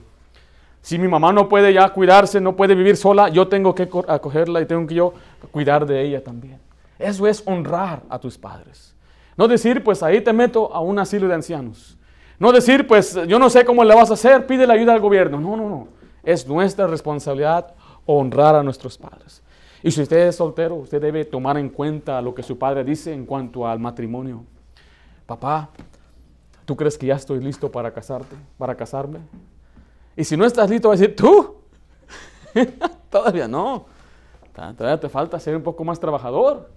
Si 0.80 0.99
mi 0.99 1.09
mamá 1.09 1.33
no 1.33 1.49
puede 1.49 1.73
ya 1.73 1.88
cuidarse, 1.88 2.40
no 2.40 2.54
puede 2.54 2.75
vivir 2.75 2.97
sola, 2.97 3.28
yo 3.28 3.49
tengo 3.49 3.75
que 3.75 3.88
acogerla 4.07 4.61
y 4.61 4.66
tengo 4.66 4.87
que 4.87 4.95
yo 4.95 5.14
cuidar 5.50 5.85
de 5.87 6.00
ella 6.02 6.23
también. 6.23 6.61
Eso 6.99 7.26
es 7.26 7.42
honrar 7.47 8.02
a 8.09 8.18
tus 8.18 8.38
padres. 8.38 8.95
No 9.37 9.49
decir, 9.49 9.83
pues 9.83 10.02
ahí 10.02 10.21
te 10.21 10.33
meto 10.33 10.73
a 10.73 10.80
un 10.80 10.99
asilo 10.99 11.28
de 11.28 11.35
ancianos. 11.35 11.97
No 12.38 12.52
decir, 12.52 12.87
pues 12.87 13.18
yo 13.26 13.38
no 13.38 13.50
sé 13.50 13.64
cómo 13.64 13.83
le 13.85 13.95
vas 13.95 14.11
a 14.11 14.14
hacer, 14.14 14.47
pide 14.47 14.66
la 14.66 14.75
ayuda 14.75 14.95
al 14.95 15.00
gobierno. 15.00 15.40
No, 15.40 15.57
no, 15.57 15.68
no. 15.68 15.88
Es 16.23 16.47
nuestra 16.47 16.87
responsabilidad 16.87 17.75
honrar 18.07 18.57
a 18.57 18.62
nuestros 18.62 18.97
padres. 18.97 19.42
Y 19.83 19.90
si 19.90 20.02
usted 20.02 20.28
es 20.28 20.37
soltero, 20.37 20.76
usted 20.76 21.00
debe 21.00 21.25
tomar 21.25 21.57
en 21.57 21.68
cuenta 21.68 22.21
lo 22.21 22.35
que 22.35 22.42
su 22.42 22.59
padre 22.59 22.83
dice 22.85 23.12
en 23.12 23.26
cuanto 23.26 23.66
al 23.66 23.78
matrimonio. 23.78 24.45
Papá, 25.26 25.71
¿tú 26.69 26.77
crees 26.77 26.99
que 26.99 27.07
ya 27.07 27.15
estoy 27.15 27.41
listo 27.41 27.73
para 27.73 27.91
casarte, 27.95 28.37
para 28.59 28.75
casarme? 28.75 29.21
Y 30.15 30.23
si 30.23 30.37
no 30.37 30.45
estás 30.45 30.69
listo, 30.69 30.89
va 30.89 30.95
a 30.95 30.99
decir, 30.99 31.17
¿tú? 31.17 31.57
Todavía 33.11 33.49
no. 33.49 33.87
Todavía 34.53 35.01
te 35.01 35.09
falta 35.09 35.41
ser 35.41 35.57
un 35.57 35.63
poco 35.63 35.83
más 35.83 35.99
trabajador. 35.99 36.69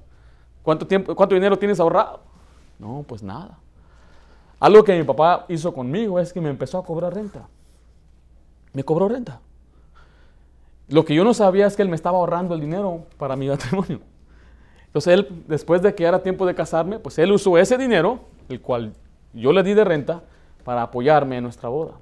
¿Cuánto, 0.63 0.87
tiempo, 0.87 1.13
¿Cuánto 1.13 1.35
dinero 1.35 1.59
tienes 1.59 1.77
ahorrado? 1.81 2.21
No, 2.79 3.03
pues 3.05 3.21
nada. 3.21 3.57
Algo 4.61 4.81
que 4.81 4.97
mi 4.97 5.03
papá 5.03 5.45
hizo 5.49 5.73
conmigo 5.73 6.21
es 6.21 6.31
que 6.31 6.39
me 6.39 6.49
empezó 6.49 6.77
a 6.77 6.85
cobrar 6.85 7.13
renta. 7.13 7.49
Me 8.71 8.85
cobró 8.85 9.09
renta. 9.09 9.41
Lo 10.87 11.03
que 11.03 11.13
yo 11.13 11.25
no 11.25 11.33
sabía 11.33 11.67
es 11.67 11.75
que 11.75 11.81
él 11.81 11.89
me 11.89 11.95
estaba 11.97 12.17
ahorrando 12.17 12.55
el 12.55 12.61
dinero 12.61 13.07
para 13.17 13.35
mi 13.35 13.49
matrimonio. 13.49 13.99
Entonces 14.85 15.15
él, 15.15 15.43
después 15.49 15.81
de 15.81 15.93
que 15.93 16.05
era 16.05 16.23
tiempo 16.23 16.45
de 16.45 16.55
casarme, 16.55 16.97
pues 16.97 17.19
él 17.19 17.33
usó 17.33 17.57
ese 17.57 17.77
dinero, 17.77 18.21
el 18.47 18.61
cual 18.61 18.93
yo 19.33 19.51
le 19.53 19.63
di 19.63 19.73
de 19.73 19.83
renta, 19.83 20.21
para 20.63 20.83
apoyarme 20.83 21.37
en 21.37 21.43
nuestra 21.43 21.69
boda. 21.69 21.93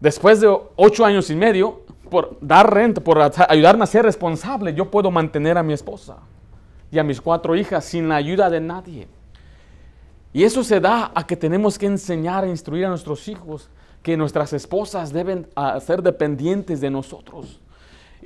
Después 0.00 0.40
de 0.40 0.54
ocho 0.76 1.04
años 1.04 1.30
y 1.30 1.36
medio, 1.36 1.82
por 2.10 2.36
dar 2.40 2.72
renta, 2.72 3.00
por 3.00 3.20
ayudarme 3.48 3.84
a 3.84 3.86
ser 3.86 4.04
responsable, 4.04 4.74
yo 4.74 4.90
puedo 4.90 5.10
mantener 5.10 5.56
a 5.56 5.62
mi 5.62 5.72
esposa 5.72 6.18
y 6.90 6.98
a 6.98 7.04
mis 7.04 7.20
cuatro 7.20 7.56
hijas 7.56 7.84
sin 7.84 8.08
la 8.08 8.16
ayuda 8.16 8.50
de 8.50 8.60
nadie. 8.60 9.08
Y 10.32 10.44
eso 10.44 10.64
se 10.64 10.80
da 10.80 11.12
a 11.14 11.26
que 11.26 11.36
tenemos 11.36 11.78
que 11.78 11.86
enseñar 11.86 12.44
e 12.44 12.48
instruir 12.48 12.86
a 12.86 12.88
nuestros 12.88 13.28
hijos 13.28 13.70
que 14.02 14.16
nuestras 14.16 14.52
esposas 14.52 15.12
deben 15.12 15.46
ah, 15.56 15.80
ser 15.80 16.02
dependientes 16.02 16.80
de 16.80 16.90
nosotros. 16.90 17.60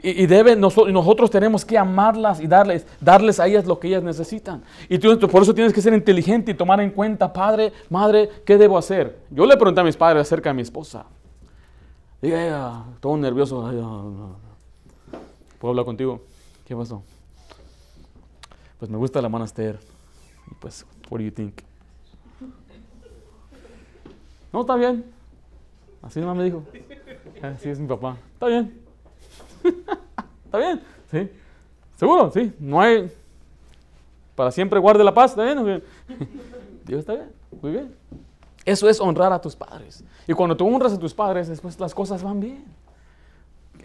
Y, 0.01 0.27
deben, 0.27 0.61
nosotros, 0.61 1.29
tenemos 1.29 1.65
que 1.65 1.77
amarlas 1.77 2.41
y 2.41 2.47
darles, 2.47 2.87
darles 3.01 3.41
a 3.41 3.49
ellas 3.49 3.67
lo 3.67 3.81
que 3.81 3.89
ellas 3.89 4.03
necesitan. 4.03 4.63
Y 4.89 4.99
tú, 4.99 5.19
por 5.29 5.43
eso 5.43 5.53
tienes 5.53 5.73
que 5.73 5.83
ser 5.83 5.93
inteligente 5.93 6.53
y 6.53 6.55
tomar 6.55 6.81
en 6.81 6.91
cuenta, 6.91 7.33
padre, 7.33 7.73
madre, 7.91 8.31
¿qué 8.45 8.57
debo 8.57 8.79
hacer? 8.79 9.19
Yo 9.31 9.45
le 9.45 9.57
pregunté 9.57 9.81
a 9.81 9.85
mis 9.85 9.97
padres 9.97 10.23
acerca 10.23 10.51
de 10.51 10.55
mi 10.55 10.63
esposa. 10.63 11.05
Diga, 12.23 12.85
todo 13.01 13.17
nervioso. 13.17 13.61
¿Puedo 15.59 15.71
hablar 15.71 15.85
contigo? 15.85 16.21
¿Qué 16.65 16.77
pasó? 16.77 17.03
Pues 18.79 18.89
me 18.89 18.99
gusta 18.99 19.21
la 19.21 19.29
manaster. 19.29 19.81
Y 20.49 20.55
pues, 20.55 20.87
what 21.11 21.19
do 21.19 21.25
you 21.25 21.33
think? 21.33 21.61
No, 24.53 24.61
está 24.61 24.77
bien. 24.77 25.05
Así 26.03 26.21
nomás 26.21 26.37
me 26.37 26.45
dijo. 26.45 26.63
Así 27.43 27.69
es 27.69 27.81
mi 27.81 27.89
papá. 27.89 28.17
Está 28.35 28.47
bien. 28.47 28.88
está 30.45 30.59
bien. 30.59 30.81
Sí. 31.11 31.31
¿Seguro? 31.97 32.31
Sí. 32.33 32.53
No 32.59 32.81
hay. 32.81 33.11
Para 34.35 34.51
siempre 34.51 34.79
guarde 34.79 35.03
la 35.05 35.15
paz. 35.15 35.33
¿Está 35.33 35.45
bien? 35.45 35.83
Dios 36.85 37.01
está 37.01 37.15
bien. 37.15 37.31
Muy 37.61 37.73
bien. 37.73 37.95
Eso 38.65 38.89
es 38.89 39.01
honrar 39.01 39.33
a 39.33 39.41
tus 39.41 39.57
padres. 39.57 40.05
Y 40.27 40.33
cuando 40.33 40.57
tú 40.57 40.67
honras 40.67 40.93
a 40.93 40.99
tus 40.99 41.15
padres, 41.15 41.49
después 41.49 41.79
las 41.81 41.95
cosas 41.95 42.23
van 42.23 42.41
bien 42.41 42.65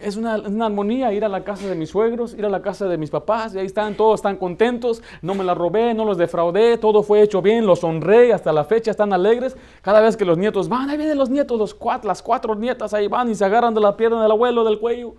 es 0.00 0.16
una, 0.16 0.34
armonía 0.34 1.12
ir 1.12 1.24
a 1.24 1.28
la 1.28 1.44
casa 1.44 1.66
de 1.68 1.74
mis 1.74 1.90
suegros, 1.90 2.34
ir 2.34 2.44
a 2.44 2.48
la 2.48 2.62
casa 2.62 2.86
de 2.86 2.98
mis 2.98 3.10
papás, 3.10 3.54
y 3.54 3.58
ahí 3.58 3.66
están, 3.66 3.94
todos 3.94 4.20
están 4.20 4.36
contentos, 4.36 5.02
no 5.22 5.34
me 5.34 5.44
la 5.44 5.54
robé, 5.54 5.94
no 5.94 6.04
los 6.04 6.18
defraudé, 6.18 6.78
todo 6.78 7.02
fue 7.02 7.22
hecho 7.22 7.40
bien, 7.40 7.66
los 7.66 7.84
honré, 7.84 8.32
hasta 8.32 8.52
la 8.52 8.64
fecha 8.64 8.90
están 8.90 9.12
alegres. 9.12 9.56
Cada 9.82 10.00
vez 10.00 10.16
que 10.16 10.24
los 10.24 10.38
nietos 10.38 10.68
van, 10.68 10.90
ahí 10.90 10.96
vienen 10.96 11.18
los 11.18 11.30
nietos, 11.30 11.58
los 11.58 11.74
cuatro, 11.74 12.08
las 12.08 12.22
cuatro 12.22 12.54
nietas 12.54 12.94
ahí 12.94 13.08
van 13.08 13.30
y 13.30 13.34
se 13.34 13.44
agarran 13.44 13.74
de 13.74 13.80
la 13.80 13.96
pierna 13.96 14.22
del 14.22 14.30
abuelo, 14.30 14.64
del 14.64 14.78
cuello. 14.78 15.14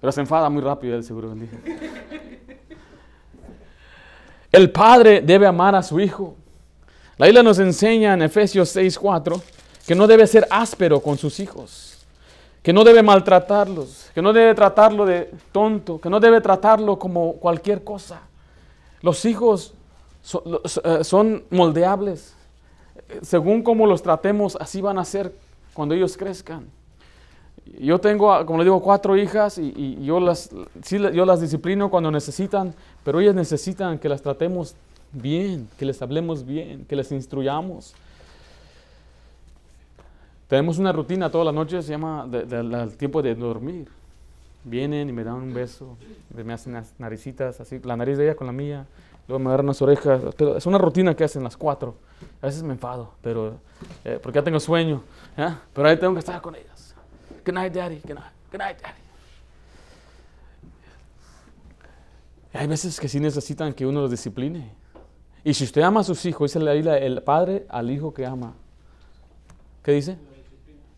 Pero 0.00 0.12
se 0.12 0.20
enfada 0.20 0.48
muy 0.48 0.62
rápido 0.62 0.96
el 0.96 1.04
seguro 1.04 1.34
El 4.52 4.70
padre 4.70 5.20
debe 5.20 5.46
amar 5.46 5.74
a 5.74 5.82
su 5.82 6.00
hijo. 6.00 6.36
La 7.16 7.26
Biblia 7.26 7.42
nos 7.42 7.58
enseña 7.58 8.14
en 8.14 8.22
Efesios 8.22 8.74
6:4 8.74 9.40
que 9.86 9.94
no 9.94 10.06
debe 10.06 10.26
ser 10.26 10.46
áspero 10.50 11.00
con 11.00 11.18
sus 11.18 11.40
hijos 11.40 11.88
que 12.68 12.72
no 12.74 12.84
debe 12.84 13.02
maltratarlos, 13.02 14.10
que 14.14 14.20
no 14.20 14.30
debe 14.30 14.54
tratarlo 14.54 15.06
de 15.06 15.30
tonto, 15.52 15.98
que 15.98 16.10
no 16.10 16.20
debe 16.20 16.40
tratarlo 16.40 16.98
como 16.98 17.34
cualquier 17.36 17.82
cosa. 17.82 18.20
Los 19.00 19.24
hijos 19.24 19.72
eh, 20.84 21.02
son, 21.02 21.44
moldeables. 21.48 22.34
Según 23.22 23.62
como 23.62 23.86
los 23.86 24.02
tratemos, 24.02 24.56
así 24.60 24.82
van 24.82 24.98
a 24.98 25.06
ser 25.06 25.32
cuando 25.72 25.94
ellos 25.94 26.16
crezcan. 26.16 26.66
Yo 27.78 27.98
tengo, 27.98 28.44
como 28.46 28.58
le 28.58 28.64
digo, 28.64 28.80
cuatro 28.80 29.16
hijas 29.16 29.58
y, 29.58 30.02
yo, 30.02 30.20
las, 30.20 30.50
yo 30.90 31.24
las 31.24 31.40
disciplino 31.40 31.90
cuando 31.90 32.10
necesitan, 32.10 32.74
pero 33.04 33.20
ellas 33.20 33.34
necesitan 33.34 33.98
que 33.98 34.08
las 34.08 34.22
tratemos 34.22 34.74
bien, 35.12 35.68
que 35.78 35.84
les 35.84 36.00
hablemos 36.02 36.44
bien, 36.44 36.84
que 36.86 36.96
les 36.96 37.12
instruyamos. 37.12 37.94
Tenemos 40.48 40.78
una 40.78 40.92
rutina 40.92 41.30
todas 41.30 41.44
las 41.44 41.54
noches, 41.54 41.84
se 41.84 41.92
llama 41.92 42.26
el 42.32 42.96
tiempo 42.96 43.20
de 43.20 43.34
dormir. 43.34 43.88
Vienen 44.64 45.08
y 45.08 45.12
me 45.12 45.22
dan 45.22 45.34
un 45.36 45.54
beso, 45.54 45.96
me 46.34 46.52
hacen 46.52 46.72
las 46.72 46.92
naricitas, 46.98 47.60
así, 47.60 47.78
la 47.84 47.96
nariz 47.96 48.18
de 48.18 48.24
ella 48.24 48.34
con 48.34 48.46
la 48.46 48.52
mía, 48.52 48.86
luego 49.28 49.38
me 49.38 49.48
agarran 49.48 49.66
las 49.66 49.80
orejas. 49.82 50.20
Es 50.56 50.66
una 50.66 50.78
rutina 50.78 51.14
que 51.14 51.24
hacen 51.24 51.44
las 51.44 51.56
cuatro. 51.56 51.94
A 52.42 52.46
veces 52.46 52.62
me 52.62 52.72
enfado, 52.72 53.12
pero 53.22 53.54
eh, 54.04 54.18
porque 54.22 54.38
ya 54.38 54.42
tengo 54.42 54.58
sueño. 54.58 55.02
Pero 55.72 55.88
ahí 55.88 55.96
tengo 55.96 56.14
que 56.14 56.20
estar 56.20 56.40
con 56.40 56.54
ellas. 56.54 56.77
Good 57.48 57.54
night, 57.54 57.72
daddy. 57.72 58.02
Good 58.06 58.58
night, 58.58 58.78
daddy. 58.82 59.00
Hay 62.52 62.66
veces 62.66 63.00
que 63.00 63.08
sí 63.08 63.18
necesitan 63.20 63.72
que 63.72 63.86
uno 63.86 64.02
los 64.02 64.10
discipline. 64.10 64.70
Y 65.44 65.54
si 65.54 65.64
usted 65.64 65.80
ama 65.80 66.00
a 66.00 66.04
sus 66.04 66.26
hijos, 66.26 66.52
dice 66.52 66.60
la 66.60 66.98
el 66.98 67.22
padre 67.22 67.64
al 67.70 67.90
hijo 67.90 68.12
que 68.12 68.26
ama 68.26 68.52
¿Qué 69.82 69.92
dice? 69.92 70.18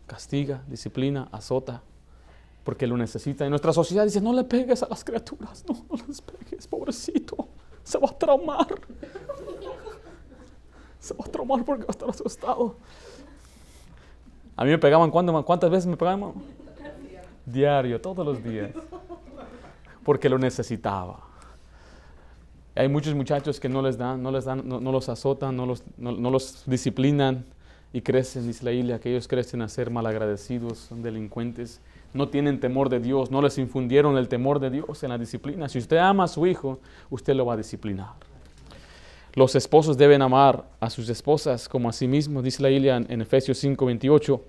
Castiga, 0.07 0.61
disciplina, 0.67 1.29
azota, 1.31 1.83
porque 2.65 2.85
lo 2.85 2.97
necesita. 2.97 3.45
Y 3.45 3.49
nuestra 3.49 3.71
sociedad 3.71 4.03
dice, 4.03 4.19
no 4.19 4.33
le 4.33 4.43
pegues 4.43 4.83
a 4.83 4.89
las 4.89 5.05
criaturas, 5.05 5.63
no, 5.69 5.85
no 5.89 6.05
les 6.05 6.19
pegues, 6.19 6.67
pobrecito, 6.67 7.47
se 7.81 7.97
va 7.97 8.09
a 8.09 8.17
traumar. 8.17 8.67
Se 10.99 11.13
va 11.13 11.23
a 11.25 11.31
traumar 11.31 11.63
porque 11.63 11.85
va 11.85 11.91
a 11.91 11.91
estar 11.91 12.09
asustado. 12.09 12.75
A 14.61 14.63
mí 14.63 14.69
me 14.69 14.77
pegaban, 14.77 15.09
¿cuántas 15.09 15.71
veces 15.71 15.87
me 15.87 15.97
pegaban? 15.97 16.33
Diario, 17.47 17.99
todos 17.99 18.23
los 18.23 18.43
días. 18.43 18.69
Porque 20.03 20.29
lo 20.29 20.37
necesitaba. 20.37 21.19
Hay 22.75 22.87
muchos 22.87 23.15
muchachos 23.15 23.59
que 23.59 23.67
no 23.67 23.81
les 23.81 23.97
dan, 23.97 24.21
no 24.21 24.29
les 24.29 24.45
dan, 24.45 24.61
no, 24.63 24.79
los 24.91 25.09
azotan, 25.09 25.57
no 25.57 25.65
los, 25.65 25.83
no, 25.97 26.29
los, 26.29 26.61
disciplinan 26.67 27.43
y 27.91 28.01
crecen, 28.01 28.45
dice 28.45 28.63
la 28.63 28.69
Biblia, 28.69 28.99
que 28.99 29.09
ellos 29.09 29.27
crecen 29.27 29.63
a 29.63 29.67
ser 29.67 29.89
malagradecidos, 29.89 30.77
son 30.77 31.01
delincuentes, 31.01 31.81
no 32.13 32.29
tienen 32.29 32.59
temor 32.59 32.89
de 32.89 32.99
Dios, 32.99 33.31
no 33.31 33.41
les 33.41 33.57
infundieron 33.57 34.15
el 34.15 34.27
temor 34.27 34.59
de 34.59 34.69
Dios 34.69 35.01
en 35.01 35.09
la 35.09 35.17
disciplina. 35.17 35.69
Si 35.69 35.79
usted 35.79 35.97
ama 35.97 36.25
a 36.25 36.27
su 36.27 36.45
hijo, 36.45 36.77
usted 37.09 37.33
lo 37.33 37.47
va 37.47 37.55
a 37.55 37.57
disciplinar. 37.57 38.11
Los 39.33 39.55
esposos 39.55 39.97
deben 39.97 40.21
amar 40.21 40.65
a 40.81 40.89
sus 40.89 41.07
esposas 41.07 41.69
como 41.69 41.87
a 41.87 41.93
sí 41.93 42.05
mismos, 42.05 42.43
dice 42.43 42.61
la 42.61 42.67
Biblia 42.67 42.97
en, 42.97 43.21
Efesios 43.21 43.57
5, 43.59 43.85
28. 43.85 44.41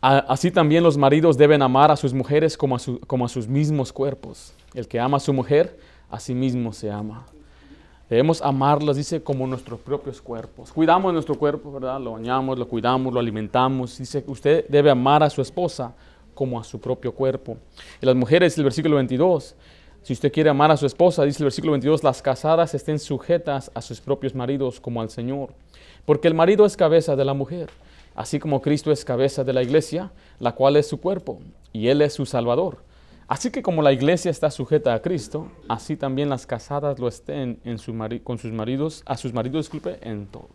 Así 0.00 0.50
también 0.50 0.84
los 0.84 0.96
maridos 0.96 1.36
deben 1.36 1.62
amar 1.62 1.90
a 1.90 1.96
sus 1.96 2.12
mujeres 2.12 2.56
como 2.56 2.76
a, 2.76 3.28
sus 3.28 3.48
mismos 3.48 3.92
cuerpos. 3.92 4.52
El 4.74 4.86
que 4.86 5.00
ama 5.00 5.16
a 5.16 5.20
su 5.20 5.32
mujer, 5.32 5.78
a 6.10 6.20
sí 6.20 6.34
mismo 6.34 6.72
se 6.72 6.90
ama. 6.90 7.26
Debemos 8.08 8.40
amarlas, 8.40 8.96
dice, 8.96 9.20
como 9.20 9.46
nuestros 9.46 9.80
propios 9.80 10.20
cuerpos. 10.20 10.72
Cuidamos 10.72 11.12
nuestro 11.12 11.34
cuerpo, 11.34 11.72
¿verdad? 11.72 12.00
Lo 12.00 12.12
bañamos, 12.12 12.56
lo 12.56 12.68
cuidamos, 12.68 13.12
lo 13.12 13.18
alimentamos. 13.18 13.98
Dice 13.98 14.22
usted 14.28 14.66
debe 14.68 14.90
amar 14.90 15.24
a 15.24 15.30
su 15.30 15.42
esposa 15.42 15.92
como 16.34 16.60
a 16.60 16.64
su 16.64 16.80
propio 16.80 17.12
cuerpo. 17.12 17.56
Y 18.00 18.06
las 18.06 18.14
mujeres, 18.14 18.56
el 18.58 18.64
versículo 18.64 18.96
22, 18.96 19.56
si 20.02 20.12
usted 20.12 20.30
quiere 20.30 20.50
amar 20.50 20.70
a 20.70 20.76
su 20.76 20.86
esposa, 20.86 21.24
dice 21.24 21.42
el 21.42 21.46
versículo 21.46 21.72
22, 21.72 22.04
las 22.04 22.22
casadas 22.22 22.74
estén 22.74 23.00
sujetas 23.00 23.72
a 23.74 23.82
sus 23.82 24.00
propios 24.00 24.36
maridos 24.36 24.78
como 24.78 25.00
al 25.00 25.10
Señor. 25.10 25.48
Porque 26.04 26.28
el 26.28 26.34
marido 26.34 26.64
es 26.64 26.76
cabeza 26.76 27.16
de 27.16 27.24
la 27.24 27.34
mujer, 27.34 27.70
así 28.16 28.38
como 28.38 28.62
Cristo 28.62 28.90
es 28.90 29.04
cabeza 29.04 29.44
de 29.44 29.52
la 29.52 29.62
iglesia, 29.62 30.10
la 30.40 30.52
cual 30.52 30.76
es 30.76 30.88
su 30.88 31.00
cuerpo, 31.00 31.38
y 31.72 31.88
Él 31.88 32.00
es 32.02 32.14
su 32.14 32.26
Salvador. 32.26 32.78
Así 33.28 33.50
que 33.50 33.62
como 33.62 33.82
la 33.82 33.92
iglesia 33.92 34.30
está 34.30 34.50
sujeta 34.50 34.94
a 34.94 35.02
Cristo, 35.02 35.48
así 35.68 35.96
también 35.96 36.30
las 36.30 36.46
casadas 36.46 36.98
lo 36.98 37.08
estén 37.08 37.60
en 37.64 37.78
su 37.78 37.94
con 38.24 38.38
sus 38.38 38.52
maridos, 38.52 39.02
a 39.04 39.16
sus 39.16 39.32
maridos, 39.32 39.66
disculpe, 39.66 39.98
en 40.00 40.26
todo. 40.26 40.48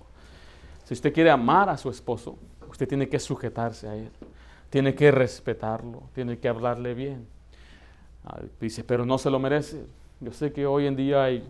Si 0.86 0.93
usted 0.93 1.13
quiere 1.13 1.30
amar 1.30 1.69
a 1.69 1.78
su 1.78 1.89
esposo, 1.89 2.38
usted 2.69 2.88
tiene 2.88 3.08
que 3.08 3.19
sujetarse 3.19 3.88
a 3.88 3.95
él, 3.95 4.10
tiene 4.69 4.95
que 4.95 5.12
respetarlo, 5.12 6.04
tiene 6.15 6.39
que 6.39 6.47
hablarle 6.47 6.93
bien. 6.93 7.28
Ah, 8.26 8.39
dice, 8.60 8.84
pero 8.84 9.06
no 9.06 9.17
se 9.17 9.30
lo 9.30 9.38
merece. 9.38 9.86
Yo 10.19 10.32
sé 10.32 10.52
que 10.52 10.65
hoy 10.65 10.88
en 10.88 10.95
día 10.95 11.24
hay 11.24 11.43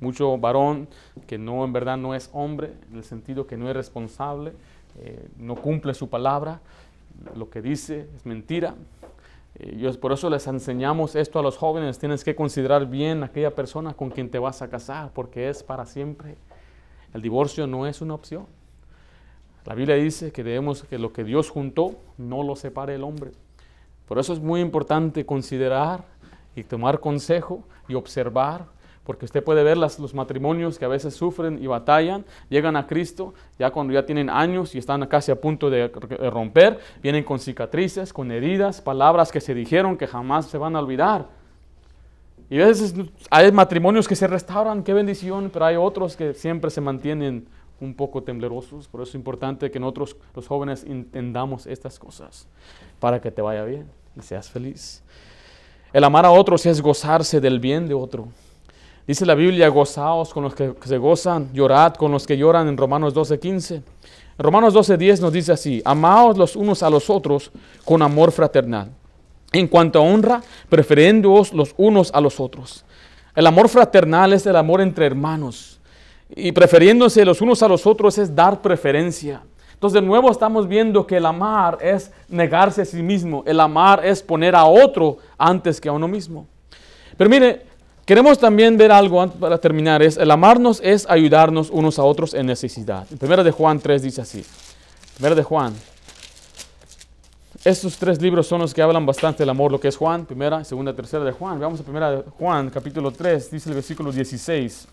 mucho 0.00 0.36
varón 0.38 0.88
que 1.26 1.38
no, 1.38 1.64
en 1.64 1.72
verdad, 1.72 1.96
no 1.96 2.14
es 2.14 2.30
hombre, 2.32 2.72
en 2.90 2.98
el 2.98 3.04
sentido 3.04 3.46
que 3.46 3.56
no 3.56 3.68
es 3.68 3.76
responsable, 3.76 4.52
eh, 4.98 5.28
no 5.38 5.56
cumple 5.56 5.94
su 5.94 6.08
palabra, 6.08 6.60
lo 7.34 7.48
que 7.48 7.62
dice 7.62 8.08
es 8.16 8.26
mentira, 8.26 8.74
eh, 9.56 9.92
por 10.00 10.12
eso 10.12 10.28
les 10.28 10.46
enseñamos 10.46 11.14
esto 11.14 11.38
a 11.38 11.42
los 11.42 11.56
jóvenes. 11.56 11.98
Tienes 11.98 12.24
que 12.24 12.34
considerar 12.34 12.86
bien 12.86 13.22
aquella 13.22 13.54
persona 13.54 13.94
con 13.94 14.10
quien 14.10 14.30
te 14.30 14.38
vas 14.38 14.62
a 14.62 14.68
casar, 14.68 15.10
porque 15.14 15.48
es 15.48 15.62
para 15.62 15.86
siempre. 15.86 16.36
El 17.12 17.22
divorcio 17.22 17.66
no 17.66 17.86
es 17.86 18.00
una 18.00 18.14
opción. 18.14 18.46
La 19.64 19.74
Biblia 19.74 19.94
dice 19.94 20.32
que 20.32 20.44
debemos 20.44 20.82
que 20.82 20.98
lo 20.98 21.12
que 21.12 21.24
Dios 21.24 21.50
juntó 21.50 21.96
no 22.18 22.42
lo 22.42 22.56
separe 22.56 22.96
el 22.96 23.04
hombre. 23.04 23.30
Por 24.06 24.18
eso 24.18 24.32
es 24.32 24.40
muy 24.40 24.60
importante 24.60 25.24
considerar 25.24 26.04
y 26.54 26.64
tomar 26.64 27.00
consejo 27.00 27.64
y 27.88 27.94
observar 27.94 28.66
porque 29.04 29.26
usted 29.26 29.44
puede 29.44 29.62
ver 29.62 29.76
los 29.76 30.14
matrimonios 30.14 30.78
que 30.78 30.84
a 30.84 30.88
veces 30.88 31.14
sufren 31.14 31.62
y 31.62 31.66
batallan, 31.66 32.24
llegan 32.48 32.76
a 32.76 32.86
Cristo 32.86 33.34
ya 33.58 33.70
cuando 33.70 33.92
ya 33.92 34.04
tienen 34.04 34.30
años 34.30 34.74
y 34.74 34.78
están 34.78 35.06
casi 35.06 35.30
a 35.30 35.40
punto 35.40 35.70
de 35.70 35.88
romper, 36.30 36.78
vienen 37.02 37.22
con 37.22 37.38
cicatrices, 37.38 38.12
con 38.12 38.32
heridas, 38.32 38.80
palabras 38.80 39.30
que 39.30 39.40
se 39.40 39.54
dijeron 39.54 39.96
que 39.96 40.06
jamás 40.06 40.46
se 40.46 40.58
van 40.58 40.74
a 40.74 40.80
olvidar. 40.80 41.28
Y 42.50 42.60
a 42.60 42.66
veces 42.66 42.94
hay 43.30 43.50
matrimonios 43.52 44.06
que 44.06 44.16
se 44.16 44.26
restauran, 44.26 44.82
qué 44.82 44.92
bendición, 44.92 45.50
pero 45.52 45.66
hay 45.66 45.76
otros 45.76 46.16
que 46.16 46.34
siempre 46.34 46.70
se 46.70 46.80
mantienen 46.80 47.46
un 47.80 47.94
poco 47.94 48.22
temblorosos. 48.22 48.88
Por 48.88 49.00
eso 49.00 49.10
es 49.10 49.14
importante 49.14 49.70
que 49.70 49.80
nosotros, 49.80 50.16
los 50.34 50.46
jóvenes, 50.46 50.84
entendamos 50.84 51.66
estas 51.66 51.98
cosas 51.98 52.46
para 53.00 53.20
que 53.20 53.30
te 53.30 53.42
vaya 53.42 53.64
bien 53.64 53.86
y 54.16 54.22
seas 54.22 54.48
feliz. 54.48 55.02
El 55.92 56.04
amar 56.04 56.26
a 56.26 56.30
otros 56.30 56.66
es 56.66 56.80
gozarse 56.80 57.40
del 57.40 57.60
bien 57.60 57.86
de 57.86 57.94
otro. 57.94 58.28
Dice 59.06 59.26
la 59.26 59.34
Biblia, 59.34 59.68
gozaos 59.68 60.32
con 60.32 60.44
los 60.44 60.54
que 60.54 60.74
se 60.84 60.96
gozan, 60.96 61.52
llorad 61.52 61.94
con 61.94 62.10
los 62.10 62.26
que 62.26 62.38
lloran 62.38 62.68
en 62.68 62.76
Romanos 62.76 63.14
12:15. 63.14 63.74
En 63.74 63.82
Romanos 64.38 64.72
12:10 64.74 65.20
nos 65.20 65.32
dice 65.32 65.52
así, 65.52 65.82
amaos 65.84 66.38
los 66.38 66.56
unos 66.56 66.82
a 66.82 66.88
los 66.88 67.10
otros 67.10 67.52
con 67.84 68.00
amor 68.00 68.32
fraternal. 68.32 68.90
En 69.52 69.68
cuanto 69.68 69.98
a 69.98 70.02
honra, 70.02 70.42
preferiéndoos 70.68 71.52
los 71.52 71.74
unos 71.76 72.10
a 72.14 72.20
los 72.20 72.40
otros. 72.40 72.84
El 73.36 73.46
amor 73.46 73.68
fraternal 73.68 74.32
es 74.32 74.46
el 74.46 74.56
amor 74.56 74.80
entre 74.80 75.06
hermanos. 75.06 75.80
Y 76.34 76.52
prefiriéndose 76.52 77.24
los 77.24 77.40
unos 77.40 77.62
a 77.62 77.68
los 77.68 77.86
otros 77.86 78.16
es 78.18 78.34
dar 78.34 78.62
preferencia. 78.62 79.42
Entonces 79.74 80.00
de 80.00 80.06
nuevo 80.06 80.30
estamos 80.30 80.66
viendo 80.66 81.06
que 81.06 81.18
el 81.18 81.26
amar 81.26 81.78
es 81.80 82.10
negarse 82.28 82.82
a 82.82 82.84
sí 82.84 83.02
mismo. 83.02 83.42
El 83.46 83.60
amar 83.60 84.04
es 84.04 84.22
poner 84.22 84.56
a 84.56 84.64
otro 84.64 85.18
antes 85.36 85.80
que 85.80 85.88
a 85.88 85.92
uno 85.92 86.08
mismo. 86.08 86.46
Pero 87.16 87.28
mire, 87.28 87.66
Queremos 88.04 88.38
también 88.38 88.76
ver 88.76 88.92
algo 88.92 89.26
para 89.30 89.56
terminar, 89.56 90.02
es 90.02 90.18
el 90.18 90.30
amarnos 90.30 90.80
es 90.82 91.08
ayudarnos 91.08 91.70
unos 91.70 91.98
a 91.98 92.04
otros 92.04 92.34
en 92.34 92.46
necesidad. 92.46 93.06
En 93.10 93.18
1 93.20 93.44
de 93.44 93.50
Juan 93.50 93.80
3 93.80 94.02
dice 94.02 94.20
así. 94.20 94.44
1 95.18 95.34
de 95.34 95.42
Juan. 95.42 95.74
Estos 97.64 97.96
tres 97.96 98.20
libros 98.20 98.46
son 98.46 98.60
los 98.60 98.74
que 98.74 98.82
hablan 98.82 99.06
bastante 99.06 99.38
del 99.38 99.48
amor, 99.48 99.72
lo 99.72 99.80
que 99.80 99.88
es 99.88 99.96
Juan, 99.96 100.26
primera, 100.26 100.62
segunda, 100.64 100.92
tercera 100.92 101.24
de 101.24 101.32
Juan. 101.32 101.58
Vamos 101.58 101.80
a 101.80 101.82
primera 101.82 102.22
Juan, 102.38 102.68
capítulo 102.68 103.10
3, 103.10 103.50
dice 103.50 103.70
el 103.70 103.74
versículo 103.74 104.12
16. 104.12 104.86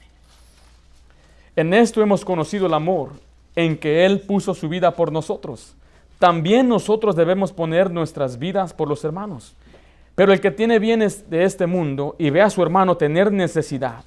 En 1.57 1.73
esto 1.73 2.01
hemos 2.01 2.23
conocido 2.23 2.67
el 2.67 2.73
amor, 2.73 3.09
en 3.57 3.77
que 3.77 4.05
Él 4.05 4.21
puso 4.21 4.53
su 4.53 4.69
vida 4.69 4.91
por 4.91 5.11
nosotros. 5.11 5.73
También 6.17 6.69
nosotros 6.69 7.17
debemos 7.17 7.51
poner 7.51 7.91
nuestras 7.91 8.39
vidas 8.39 8.73
por 8.73 8.87
los 8.87 9.03
hermanos. 9.03 9.53
Pero 10.21 10.33
el 10.33 10.39
que 10.39 10.51
tiene 10.51 10.77
bienes 10.77 11.27
de 11.31 11.45
este 11.45 11.65
mundo 11.65 12.15
y 12.19 12.29
ve 12.29 12.43
a 12.43 12.51
su 12.51 12.61
hermano 12.61 12.95
tener 12.95 13.31
necesidad 13.31 14.03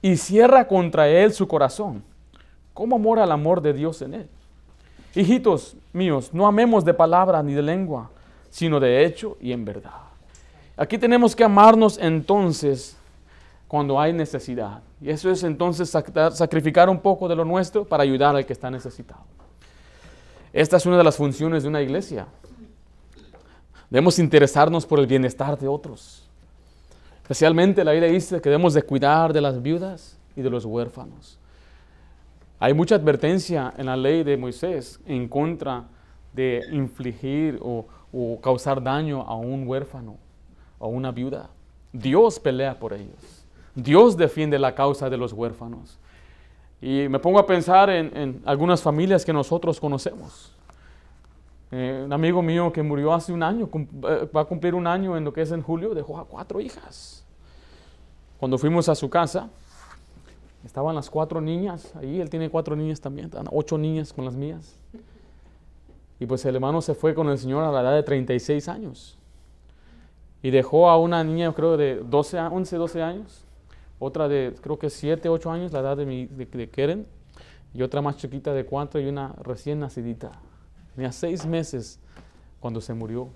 y 0.00 0.16
cierra 0.16 0.66
contra 0.66 1.08
él 1.08 1.32
su 1.32 1.46
corazón, 1.46 2.02
¿cómo 2.74 2.98
mora 2.98 3.22
el 3.22 3.30
amor 3.30 3.62
de 3.62 3.72
Dios 3.72 4.02
en 4.02 4.14
él? 4.14 4.28
Hijitos 5.14 5.76
míos, 5.92 6.30
no 6.32 6.48
amemos 6.48 6.84
de 6.84 6.92
palabra 6.92 7.44
ni 7.44 7.54
de 7.54 7.62
lengua, 7.62 8.10
sino 8.50 8.80
de 8.80 9.04
hecho 9.04 9.36
y 9.40 9.52
en 9.52 9.64
verdad. 9.64 10.00
Aquí 10.76 10.98
tenemos 10.98 11.36
que 11.36 11.44
amarnos 11.44 11.96
entonces 11.96 12.96
cuando 13.68 14.00
hay 14.00 14.12
necesidad. 14.12 14.82
Y 15.00 15.10
eso 15.10 15.30
es 15.30 15.44
entonces 15.44 15.88
sacrificar 16.32 16.90
un 16.90 16.98
poco 16.98 17.28
de 17.28 17.36
lo 17.36 17.44
nuestro 17.44 17.84
para 17.84 18.02
ayudar 18.02 18.34
al 18.34 18.44
que 18.44 18.52
está 18.52 18.68
necesitado. 18.68 19.22
Esta 20.52 20.78
es 20.78 20.86
una 20.86 20.98
de 20.98 21.04
las 21.04 21.16
funciones 21.16 21.62
de 21.62 21.68
una 21.68 21.82
iglesia. 21.82 22.26
Debemos 23.92 24.18
interesarnos 24.18 24.86
por 24.86 25.00
el 25.00 25.06
bienestar 25.06 25.58
de 25.58 25.68
otros. 25.68 26.26
Especialmente 27.20 27.84
la 27.84 27.92
Biblia 27.92 28.10
dice 28.10 28.40
que 28.40 28.48
debemos 28.48 28.72
de 28.72 28.82
cuidar 28.82 29.34
de 29.34 29.42
las 29.42 29.60
viudas 29.60 30.16
y 30.34 30.40
de 30.40 30.48
los 30.48 30.64
huérfanos. 30.64 31.38
Hay 32.58 32.72
mucha 32.72 32.94
advertencia 32.94 33.74
en 33.76 33.84
la 33.84 33.96
ley 33.98 34.22
de 34.22 34.38
Moisés 34.38 34.98
en 35.04 35.28
contra 35.28 35.84
de 36.32 36.62
infligir 36.72 37.60
o, 37.60 37.84
causar 38.40 38.82
daño 38.82 39.20
a 39.28 39.36
un 39.36 39.68
huérfano 39.68 40.16
o 40.78 40.88
una 40.88 41.10
viuda. 41.10 41.50
Dios 41.92 42.40
pelea 42.40 42.78
por 42.78 42.94
ellos. 42.94 43.44
Dios 43.74 44.16
defiende 44.16 44.58
la 44.58 44.74
causa 44.74 45.10
de 45.10 45.18
los 45.18 45.34
huérfanos. 45.34 45.98
Y 46.80 47.10
me 47.10 47.18
pongo 47.18 47.38
a 47.38 47.46
pensar 47.46 47.90
en 47.90 48.40
algunas 48.46 48.80
familias 48.80 49.22
que 49.22 49.34
nosotros 49.34 49.78
conocemos. 49.78 50.50
Eh, 51.74 52.02
un 52.04 52.12
amigo 52.12 52.42
mío 52.42 52.70
que 52.70 52.82
murió 52.82 53.14
hace 53.14 53.32
un 53.32 53.42
año, 53.42 53.66
eh, 54.06 54.28
va 54.36 54.42
a 54.42 54.44
cumplir 54.44 54.74
un 54.74 54.86
año 54.86 55.16
en 55.16 55.24
lo 55.24 55.32
que 55.32 55.40
es 55.40 55.50
en 55.52 55.62
julio, 55.62 55.94
dejó 55.94 56.18
a 56.18 56.26
cuatro 56.26 56.60
hijas. 56.60 57.24
Cuando 58.38 58.58
fuimos 58.58 58.90
a 58.90 58.94
su 58.94 59.08
casa, 59.08 59.48
estaban 60.66 60.94
las 60.94 61.08
cuatro 61.08 61.40
niñas, 61.40 61.94
ahí 61.96 62.20
él 62.20 62.28
tiene 62.28 62.50
cuatro 62.50 62.76
niñas 62.76 63.00
también, 63.00 63.30
ocho 63.50 63.78
niñas 63.78 64.12
con 64.12 64.26
las 64.26 64.34
mías. 64.34 64.76
Y 66.20 66.26
pues 66.26 66.44
el 66.44 66.54
hermano 66.54 66.82
se 66.82 66.94
fue 66.94 67.14
con 67.14 67.30
el 67.30 67.38
Señor 67.38 67.64
a 67.64 67.72
la 67.72 67.80
edad 67.80 67.94
de 67.94 68.02
36 68.02 68.68
años. 68.68 69.18
Y 70.42 70.50
dejó 70.50 70.90
a 70.90 70.98
una 70.98 71.24
niña, 71.24 71.52
creo, 71.54 71.78
de 71.78 71.96
12, 71.96 72.38
11, 72.38 72.76
12 72.76 73.02
años. 73.02 73.44
Otra 73.98 74.28
de, 74.28 74.54
creo 74.60 74.78
que 74.78 74.90
7, 74.90 75.28
8 75.28 75.50
años, 75.50 75.72
la 75.72 75.80
edad 75.80 75.96
de, 75.96 76.04
mi, 76.04 76.26
de 76.26 76.68
Keren. 76.68 77.06
y 77.72 77.82
otra 77.82 78.02
más 78.02 78.18
chiquita 78.18 78.52
de 78.52 78.66
cuatro 78.66 79.00
y 79.00 79.06
una 79.06 79.32
recién 79.42 79.80
nacidita. 79.80 80.32
Tenía 80.94 81.12
seis 81.12 81.46
meses 81.46 81.98
cuando 82.60 82.80
se 82.80 82.94
murió. 82.94 83.28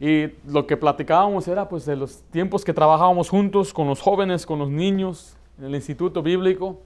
Y 0.00 0.28
lo 0.46 0.66
que 0.66 0.76
platicábamos 0.76 1.48
era 1.48 1.68
pues 1.68 1.84
de 1.84 1.96
los 1.96 2.22
tiempos 2.30 2.64
que 2.64 2.72
trabajábamos 2.72 3.28
juntos 3.28 3.72
con 3.72 3.88
los 3.88 4.00
jóvenes, 4.00 4.46
con 4.46 4.58
los 4.58 4.70
niños, 4.70 5.36
en 5.58 5.64
el 5.64 5.74
instituto 5.74 6.22
bíblico. 6.22 6.82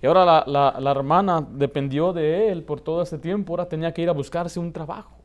Y 0.00 0.06
ahora 0.06 0.46
la, 0.46 0.76
la, 0.78 0.90
hermana 0.92 1.44
dependió 1.50 2.12
de 2.12 2.52
él 2.52 2.62
por 2.62 2.80
todo 2.80 3.02
ese 3.02 3.18
tiempo, 3.18 3.52
ahora 3.52 3.68
tenía 3.68 3.92
que 3.92 4.02
ir 4.02 4.08
a 4.08 4.12
buscarse 4.12 4.60
un 4.60 4.72
trabajo 4.72 5.18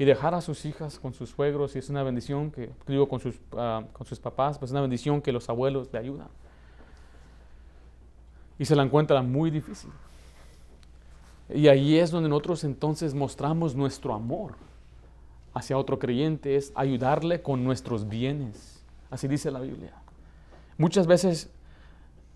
y 0.00 0.04
dejar 0.04 0.34
a 0.34 0.40
sus 0.40 0.64
hijas 0.64 0.98
con 0.98 1.12
sus 1.12 1.30
suegros, 1.30 1.76
y 1.76 1.78
es 1.78 1.90
una 1.90 2.02
bendición 2.02 2.50
que, 2.50 2.70
digo, 2.88 3.06
con 3.06 3.20
sus, 3.20 3.36
uh, 3.52 3.84
con 3.92 4.06
sus 4.06 4.18
papás, 4.18 4.58
pues 4.58 4.70
es 4.70 4.72
una 4.72 4.80
bendición 4.80 5.20
que 5.22 5.30
los 5.30 5.48
abuelos 5.48 5.90
le 5.92 5.98
ayudan. 5.98 6.28
Y 8.58 8.64
se 8.64 8.74
la 8.74 8.82
encuentra 8.82 9.22
muy 9.22 9.50
difícil. 9.50 9.90
Y 11.54 11.68
ahí 11.68 11.98
es 11.98 12.10
donde 12.10 12.28
nosotros 12.28 12.64
entonces 12.64 13.14
mostramos 13.14 13.74
nuestro 13.74 14.14
amor 14.14 14.54
hacia 15.52 15.76
otro 15.76 15.98
creyente, 15.98 16.56
es 16.56 16.72
ayudarle 16.74 17.42
con 17.42 17.64
nuestros 17.64 18.08
bienes. 18.08 18.84
Así 19.10 19.26
dice 19.26 19.50
la 19.50 19.60
Biblia. 19.60 19.92
Muchas 20.78 21.06
veces 21.06 21.50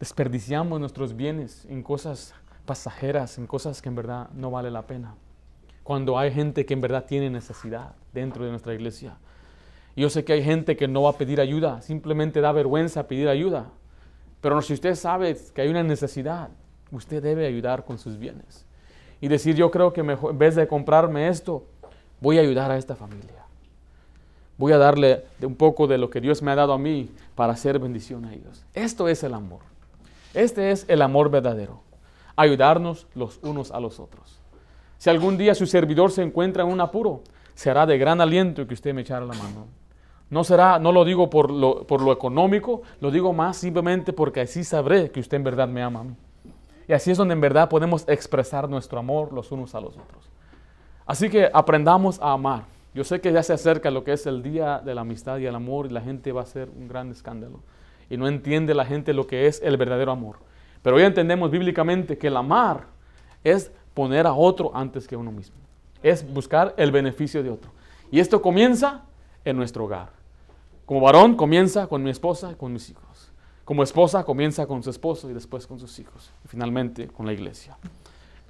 desperdiciamos 0.01 0.81
nuestros 0.81 1.15
bienes 1.15 1.65
en 1.67 1.83
cosas 1.83 2.35
pasajeras, 2.67 3.39
en 3.39 3.47
cosas 3.47 3.81
que 3.81 3.89
en 3.89 3.95
verdad 3.95 4.31
no 4.31 4.51
vale 4.51 4.71
la 4.71 4.83
pena. 4.83 5.15
Cuando 5.83 6.19
hay 6.19 6.33
gente 6.33 6.67
que 6.67 6.75
en 6.75 6.81
verdad 6.81 7.05
tiene 7.07 7.31
necesidad 7.31 7.95
dentro 8.13 8.45
de 8.45 8.51
nuestra 8.51 8.75
iglesia. 8.75 9.17
Yo 9.97 10.11
sé 10.11 10.25
que 10.25 10.33
hay 10.33 10.43
gente 10.43 10.77
que 10.77 10.89
no 10.89 11.03
va 11.03 11.11
a 11.11 11.19
pedir 11.19 11.41
ayuda, 11.41 11.81
simplemente 11.83 12.41
da 12.41 12.51
vergüenza 12.51 13.07
pedir 13.07 13.29
ayuda. 13.29 13.67
Pero 14.41 14.61
si 14.61 14.73
usted 14.73 14.95
sabe 14.97 15.37
que 15.55 15.63
hay 15.63 15.69
una 15.69 15.85
necesidad, 15.85 16.51
usted 16.91 17.23
debe 17.23 17.47
ayudar 17.47 17.85
con 17.85 17.99
sus 17.99 18.19
bienes. 18.19 18.67
Y 19.25 19.29
decir, 19.29 19.57
yo 19.57 19.71
creo 19.71 19.95
que 19.95 20.03
mejor, 20.03 20.33
en 20.33 20.39
vez 20.39 20.55
de 20.55 20.69
comprarme 20.69 21.29
esto, 21.29 21.65
voy 22.21 22.37
a 22.37 22.43
ayudar 22.43 22.71
a 22.71 22.77
esta 22.77 22.95
familia. 22.95 23.47
Voy 24.59 24.71
a 24.73 24.77
darle 24.77 25.25
un 25.41 25.55
poco 25.55 25.87
de 25.87 25.97
lo 25.97 26.11
que 26.11 26.21
Dios 26.21 26.43
me 26.43 26.51
ha 26.51 26.55
dado 26.55 26.75
a 26.75 26.79
mí 26.79 27.09
para 27.35 27.55
hacer 27.55 27.79
bendición 27.79 28.27
a 28.27 28.35
ellos. 28.35 28.67
Esto 28.75 29.09
es 29.09 29.23
el 29.23 29.33
amor. 29.33 29.61
Este 30.35 30.73
es 30.73 30.85
el 30.89 31.01
amor 31.01 31.31
verdadero. 31.31 31.81
Ayudarnos 32.37 33.07
los 33.15 33.39
unos 33.43 33.71
a 33.71 33.81
los 33.81 33.99
otros. 33.99 34.41
Si 34.99 35.09
algún 35.09 35.39
día 35.39 35.55
su 35.55 35.65
servidor 35.65 36.11
se 36.11 36.21
encuentra 36.21 36.63
en 36.63 36.69
un 36.69 36.83
apuro, 36.83 37.23
será 37.55 37.87
de 37.87 37.97
gran 37.97 38.21
aliento 38.21 38.67
que 38.67 38.75
usted 38.75 38.93
me 38.93 39.01
echara 39.01 39.25
la 39.25 39.33
mano. 39.33 39.69
No 40.29 40.45
será, 40.45 40.79
no 40.79 40.93
lo 40.93 41.03
digo 41.03 41.31
por 41.31 41.51
lo, 41.51 41.87
por 41.87 42.03
lo 42.03 42.13
económico, 42.13 42.83
lo 43.01 43.11
digo 43.11 43.33
más 43.33 43.57
simplemente 43.57 44.13
porque 44.13 44.43
así 44.43 44.65
sabré 44.65 45.11
que 45.11 45.21
usted 45.21 45.39
en 45.39 45.45
verdad 45.45 45.67
me 45.67 45.83
ama 45.83 46.01
a 46.01 46.05
mí. 46.05 46.15
Y 46.87 46.93
así 46.93 47.11
es 47.11 47.19
donde 47.19 47.35
en 47.35 47.41
verdad 47.41 47.69
podemos 47.69 48.07
expresar 48.09 48.69
nuestro 48.69 48.99
amor 48.99 49.33
los 49.33 49.51
unos 49.53 49.75
a 49.75 49.81
los 49.81 49.97
otros. 49.97 50.29
Así 51.07 51.29
que 51.31 51.51
aprendamos 51.53 52.21
a 52.21 52.33
amar. 52.33 52.65
Yo 52.95 53.05
sé 53.05 53.21
que 53.21 53.33
ya 53.33 53.43
se 53.43 53.53
acerca 53.53 53.91
lo 53.91 54.05
que 54.05 54.13
es 54.13 54.27
el 54.27 54.43
día 54.43 54.81
de 54.85 54.95
la 54.95 55.01
amistad 55.01 55.39
y 55.39 55.47
el 55.47 55.55
amor 55.55 55.87
y 55.87 55.91
la 55.91 56.01
gente 56.01 56.33
va 56.33 56.43
a 56.43 56.45
hacer 56.45 56.69
un 56.69 56.89
gran 56.89 57.11
escándalo. 57.11 57.61
Y 58.09 58.17
no 58.17 58.29
entiende 58.29 58.75
la 58.75 58.85
gente 58.85 59.13
lo 59.13 59.27
que 59.27 59.47
es 59.47 59.61
el 59.63 59.77
verdadero 59.77 60.13
amor. 60.13 60.37
Pero 60.83 60.97
hoy 60.97 61.03
entendemos 61.03 61.51
bíblicamente 61.51 62.19
que 62.19 62.29
el 62.29 62.37
amar 62.37 62.85
es 63.43 63.73
poner 63.95 64.27
a 64.27 64.35
otro 64.35 64.71
antes 64.75 65.09
que 65.09 65.17
uno 65.17 65.33
mismo. 65.33 65.57
Es 66.03 66.31
buscar 66.33 66.75
el 66.77 66.93
beneficio 66.93 67.43
de 67.43 67.51
otro. 67.51 67.71
Y 68.11 68.21
esto 68.21 68.43
comienza 68.43 69.03
en 69.45 69.57
nuestro 69.57 69.85
hogar. 69.85 70.11
Como 70.87 71.01
varón 71.01 71.35
comienza 71.35 71.87
con 71.87 72.03
mi 72.03 72.11
esposa 72.11 72.53
y 72.53 72.55
con 72.55 72.73
mis 72.73 72.91
hijos. 72.91 73.04
Como 73.65 73.83
esposa 73.83 74.25
comienza 74.25 74.67
con 74.67 74.83
su 74.83 74.91
esposo 74.91 75.31
y 75.31 75.33
después 75.33 75.67
con 75.67 75.79
sus 75.79 75.99
hijos. 75.99 76.31
Y 76.45 76.49
finalmente 76.49 77.09
con 77.09 77.27
la 77.27 77.33
iglesia. 77.33 77.77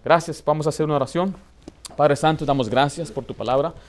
Gracias. 0.05 0.43
Vamos 0.45 0.67
a 0.67 0.71
hacer 0.71 0.85
una 0.87 0.97
oración. 0.97 1.35
Padre 1.97 2.17
Santo, 2.17 2.45
damos 2.45 2.69
gracias 2.69 3.13
por 3.13 3.25
tu 3.25 3.35
palabra. 3.35 3.75